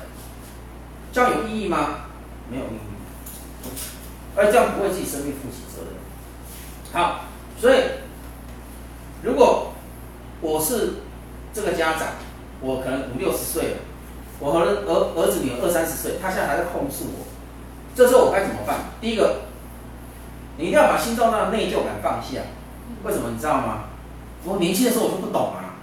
[1.11, 2.05] 这样有意义吗？
[2.47, 3.69] 没有意义，
[4.35, 5.93] 而这样不为自己生命负起责任。
[6.93, 7.21] 好，
[7.59, 7.79] 所以
[9.23, 9.73] 如果
[10.41, 10.95] 我是
[11.53, 12.09] 这个家长，
[12.61, 13.77] 我可能五六十岁了，
[14.39, 14.65] 我和儿
[15.15, 17.25] 儿子女儿二三十岁，他现在还在控诉我，
[17.95, 18.77] 这时候我该怎么办？
[19.01, 19.37] 第一个。
[20.57, 22.41] 你一定要把心中那内疚感放下，
[23.03, 23.85] 为什么你知道吗？
[24.45, 25.73] 我年轻的时候我就不懂啊，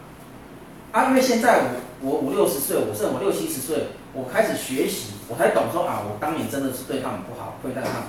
[0.92, 1.62] 啊，因为现在
[2.00, 8.02] 我我五六十岁，我甚至我六七十岁，我开始学习，我才懂说啊，我当年真的是对他们不好，对待他们。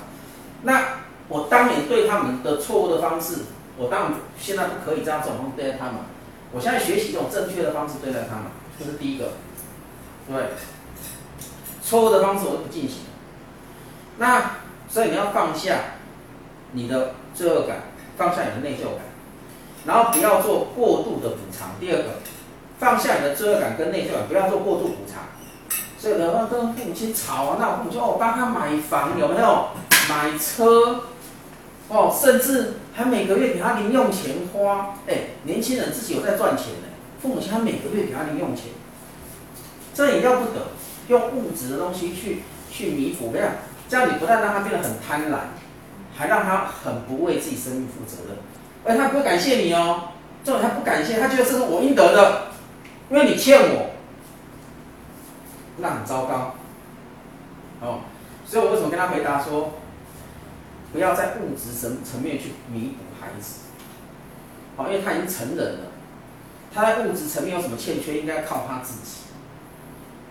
[0.62, 0.84] 那
[1.28, 3.40] 我当年对他们的错误的方式，
[3.78, 5.96] 我当然现在不可以这样子对待他们。
[6.52, 8.46] 我现在学习一种正确的方式对待他们，
[8.78, 9.34] 这是第一个。
[10.28, 10.52] 对，
[11.84, 13.00] 错误的方式我都不进行。
[14.18, 14.52] 那
[14.88, 15.78] 所以你要放下。
[16.74, 17.78] 你的罪恶感，
[18.18, 19.02] 放下你的内疚感，
[19.86, 21.70] 然后不要做过度的补偿。
[21.80, 22.10] 第二个，
[22.80, 25.24] 放下你的罪恶感跟内疚感，不要做过度补偿。
[25.98, 29.70] 所以呢，跟父母亲吵啊，那我父母亲哦，帮他买房有没有？
[30.10, 31.06] 买车，
[31.88, 34.96] 哦，甚至还每个月给他零用钱花。
[35.08, 35.14] 哎，
[35.44, 36.90] 年轻人自己有在赚钱呢，
[37.22, 38.66] 父母亲还每个月给他零用钱，
[39.94, 40.72] 这也要不得，
[41.08, 43.52] 用物质的东西去去弥补，这样
[43.88, 45.38] 这样你不但让他变得很贪婪。
[46.16, 48.38] 还让他很不为自己生命负责任，
[48.86, 50.10] 而他不会感谢你哦，
[50.44, 52.52] 这种他不感谢，他觉得这是我应得的，
[53.10, 53.90] 因为你欠我，
[55.78, 56.56] 那很糟糕，
[57.82, 58.02] 哦，
[58.46, 59.74] 所以我为什么跟他回答说，
[60.92, 63.62] 不要在物质层层面去弥补孩子，
[64.78, 65.92] 好，因为他已经成人了，
[66.72, 69.24] 他在物质层面有什么欠缺，应该靠他自己，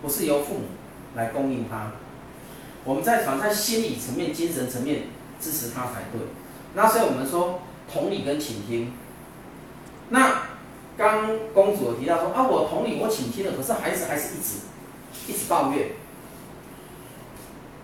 [0.01, 0.61] 不是由父母
[1.15, 1.91] 来供应他，
[2.85, 5.03] 我们在讲在心理层面、精神层面。
[5.43, 6.21] 支持他才对。
[6.75, 7.59] 那所以我们说
[7.91, 8.93] 同理跟倾听。
[10.09, 10.43] 那
[10.97, 14.59] 刚公主有提到说啊，我同理，我倾听了，可是孩子还是一直
[15.27, 15.89] 一直抱怨。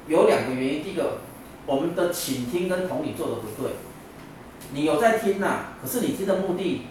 [0.07, 1.19] 有两个原因，第一个，
[1.65, 3.73] 我们的倾听跟同理做的不对。
[4.71, 6.83] 你有在听呐、可是你听的目的，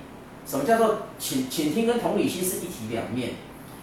[0.47, 3.31] 什么叫做倾倾听跟同理心是一体两面，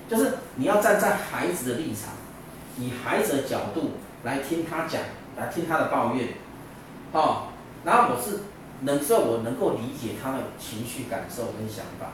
[0.10, 2.14] 就是你要站在孩子的立场，
[2.78, 3.92] 以孩子的角度
[4.24, 5.02] 来听他讲，
[5.38, 6.30] 来听他的抱怨。
[7.12, 7.48] 哦，
[7.84, 8.42] 然后我是
[8.82, 12.14] 能说，我能够理解他的情绪感受跟想法。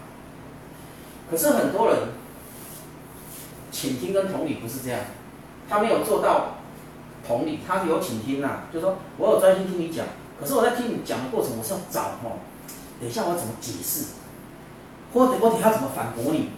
[1.30, 1.98] 可是很多人
[3.72, 5.00] 倾听跟同理不是这样，
[5.70, 6.58] 他没有做到
[7.26, 10.06] 同理，他有倾听呐、啊，就是说我有专心听你讲，
[10.40, 12.40] 可是我在听你讲的过程，我是要找哦，
[13.00, 14.08] 等一下我要怎么解释，
[15.14, 16.50] 或者我等一下怎么反驳你，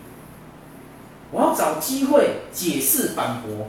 [1.31, 3.67] 我要找机会解释反驳。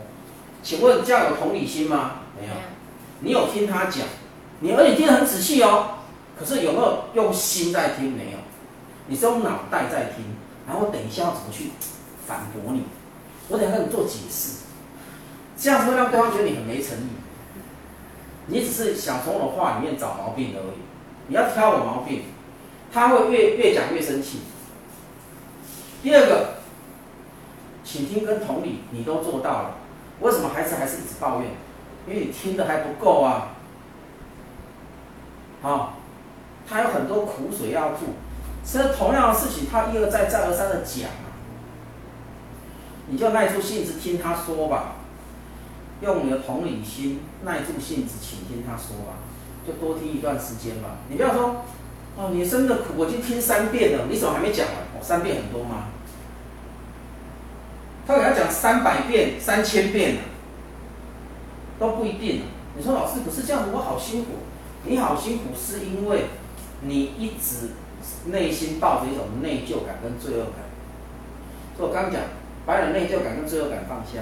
[0.62, 2.12] 请问这样有同理心吗？
[2.41, 2.53] 没有，
[3.20, 4.07] 你有听他讲。
[4.65, 5.99] 你而且听得很仔细哦，
[6.39, 8.16] 可是有没有用心在听？
[8.16, 8.39] 没有，
[9.09, 10.24] 你是用脑袋在听。
[10.66, 11.73] 然后等一下要怎么去
[12.27, 12.85] 反驳你？
[13.51, 14.65] 我等一下跟你做解释，
[15.59, 17.09] 这样子会让对方觉得你很没诚意。
[18.47, 20.78] 你只是想从我的话里面找毛病而已，
[21.27, 22.23] 你要挑我毛病，
[22.91, 24.41] 他会越越讲越生气。
[26.03, 26.55] 第二个，
[27.85, 29.74] 请听跟同理你都做到了，
[30.20, 31.51] 为什么孩子还是一直抱怨？
[32.09, 33.51] 因为你听的还不够啊。
[35.65, 35.95] 好，
[36.69, 38.12] 他有很多苦水要吐，
[38.62, 41.09] 其实同样的事情，他一而再、再而三的讲，
[43.09, 44.97] 你就耐住性子听他说吧，
[46.03, 49.15] 用你的同理心耐住性子倾听他说吧，
[49.66, 50.99] 就多听一段时间吧。
[51.09, 51.65] 你不要说，
[52.19, 54.77] 哦，你生的苦我已经听三遍了，你怎么还没讲完？
[54.95, 55.86] 哦，三遍很多吗？
[58.07, 60.19] 他给他讲三百遍、三千遍
[61.78, 62.43] 都不一定。
[62.77, 64.32] 你说老师，可是这样子我好辛苦。
[64.86, 66.27] 你好辛苦，是因为
[66.82, 67.70] 你一直
[68.27, 70.65] 内心抱着一种内疚感跟罪恶感。
[71.77, 72.20] 所以我刚刚讲，
[72.66, 74.20] 把你的内疚感跟罪恶感放下。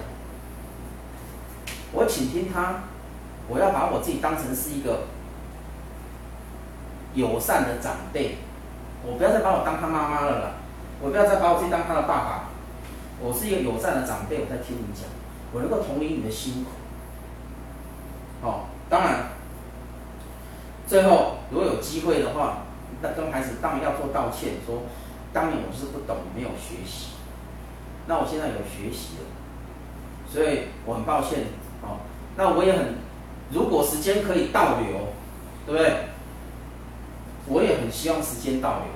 [1.93, 2.85] 我倾听他，
[3.49, 5.09] 我要把我自己当成是一个
[7.15, 8.37] 友善的长辈，
[9.05, 10.51] 我不要再把我当他妈妈了啦，
[11.01, 12.49] 我不要再把我自己当他的爸爸。
[13.21, 15.11] 我是一个友善的长辈，我在听你讲，
[15.53, 16.71] 我能够同理你的辛苦。
[18.47, 19.42] 哦，当然。
[20.93, 22.65] 最后，如果有机会的话，
[23.01, 24.83] 那跟孩子当然要做道歉，说
[25.33, 27.13] 当年我是不懂，没有学习。
[28.07, 29.25] 那我现在有学习了，
[30.31, 31.45] 所以我很抱歉。
[31.81, 32.05] 哦，
[32.37, 32.97] 那我也很，
[33.55, 35.09] 如果时间可以倒流，
[35.65, 35.97] 对不对？
[37.47, 38.93] 我也很希望时间倒流，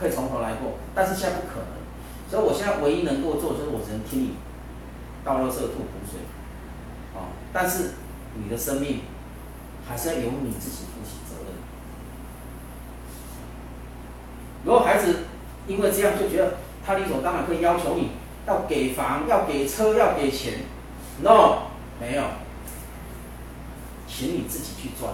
[0.00, 1.76] 可以从头来过，但是现在不可能。
[2.30, 4.30] 所以我现在唯一能够做，就是我只能听你
[5.22, 6.20] 倒垃圾吐苦水。
[7.14, 7.90] 哦，但是
[8.42, 9.00] 你的生命。
[9.88, 11.54] 还是要由你自己负起责任。
[14.64, 15.24] 如果孩子
[15.66, 18.10] 因为这样就觉得他理所当然可以要求你
[18.46, 20.60] 要给房、要给车、要给钱
[21.22, 21.68] ，no，
[22.00, 22.22] 没有，
[24.08, 25.12] 请你自己去赚。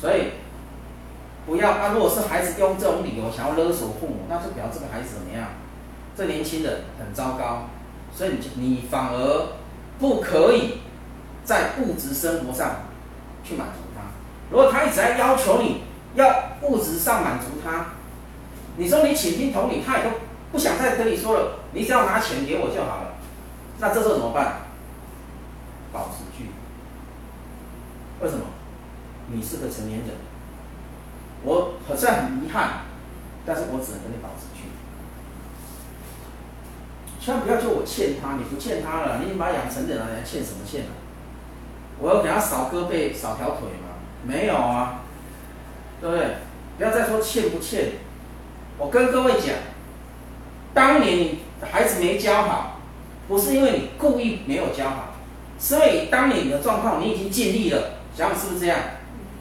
[0.00, 0.32] 所以
[1.46, 1.92] 不要啊！
[1.94, 5.48] 如果是孩子用这种理由想要勒索父母，那就表示这个孩子怎么样？
[6.16, 7.68] 这年轻人很糟糕。
[8.14, 9.48] 所以你你反而
[9.98, 10.78] 不可以。
[11.44, 12.76] 在物质生活上
[13.44, 14.02] 去满足他，
[14.50, 15.82] 如果他一直在要求你
[16.14, 17.86] 要物质上满足他，
[18.76, 20.10] 你说你请听同理，他也都
[20.50, 23.14] 不想再跟你说了，你只要拿钱给我就好了。
[23.78, 24.62] 那这时候怎么办？
[25.92, 26.50] 保持距离。
[28.20, 28.46] 为什么？
[29.26, 30.08] 你是个成年人，
[31.44, 32.84] 我好像很遗憾，
[33.44, 34.70] 但是我只能跟你保持距离。
[37.20, 41.03] 千万不要说我欠他，你不欠他了，你已经把他养成人了，你还欠什么欠啊？
[41.98, 43.94] 我要给他少胳膊少条腿吗？
[44.26, 45.00] 没有啊，
[46.00, 46.26] 对不对？
[46.76, 47.92] 不要再说欠不欠。
[48.78, 49.54] 我跟各位讲，
[50.72, 52.80] 当年你孩子没教好，
[53.28, 55.14] 不是因为你故意没有教好，
[55.58, 58.78] 所以当年你的状况你已经尽力了，想想是不是这样？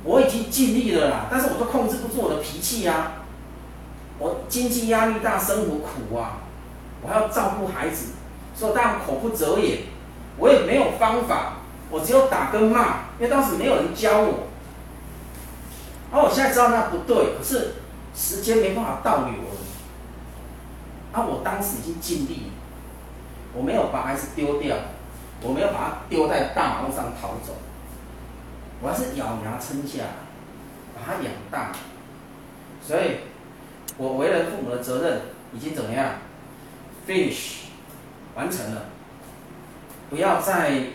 [0.04, 3.12] 我已经尽力了啦，但是我都控制不住我的脾气呀、啊。
[4.20, 6.44] 我经济压力大，生活苦啊，
[7.02, 8.12] 我还要照顾孩子，
[8.56, 9.80] 所以当然口不择言，
[10.38, 11.54] 我也没有方法。
[11.94, 14.48] 我只有打跟骂，因为当时没有人教我。
[16.12, 17.76] 而、啊、我现在知道那不对，可是
[18.16, 19.54] 时间没办法倒流了。
[21.12, 22.52] 啊，我当时已经尽力，
[23.54, 24.76] 我没有把孩子丢掉，
[25.44, 27.54] 我没有把他丢在大马路上逃走，
[28.82, 30.10] 我还是咬牙撑下来，
[30.96, 31.72] 把他养大。
[32.82, 33.18] 所以，
[33.98, 35.22] 我为人父母的责任
[35.54, 36.16] 已经怎么样
[37.08, 37.66] ？finish，
[38.34, 38.86] 完成了，
[40.10, 40.86] 不要再。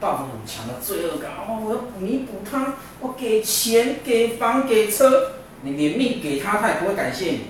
[0.00, 5.32] 抱着很强的罪恶感哦，我要弥补他，我给钱、给房、给车，
[5.62, 7.40] 你连命给他，他也不会感谢你。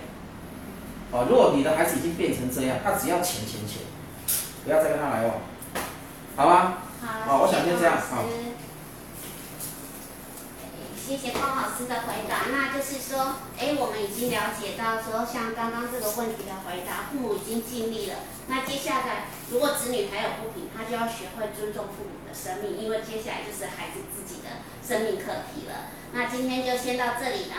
[1.13, 3.83] 哦，如果你的孩子已经变成这样，他只要钱、钱、钱，
[4.65, 5.37] 不要再跟他来往，
[6.37, 6.79] 好吗？
[7.01, 7.97] 好，哦、我想先这样。
[7.97, 8.25] 好。
[11.01, 12.47] 谢谢高老师的回答。
[12.55, 18.19] 那就是说，哎，我们已经了解到说，像刚刚这个问题的回答，父母已经尽力了。
[18.47, 24.49] 那接下来，如果子女还有不平，他就要学会尊重父母生命，因为接下来就是孩子自己的
[24.87, 25.91] 生命课题了。
[26.13, 27.47] 那今天就先到这里。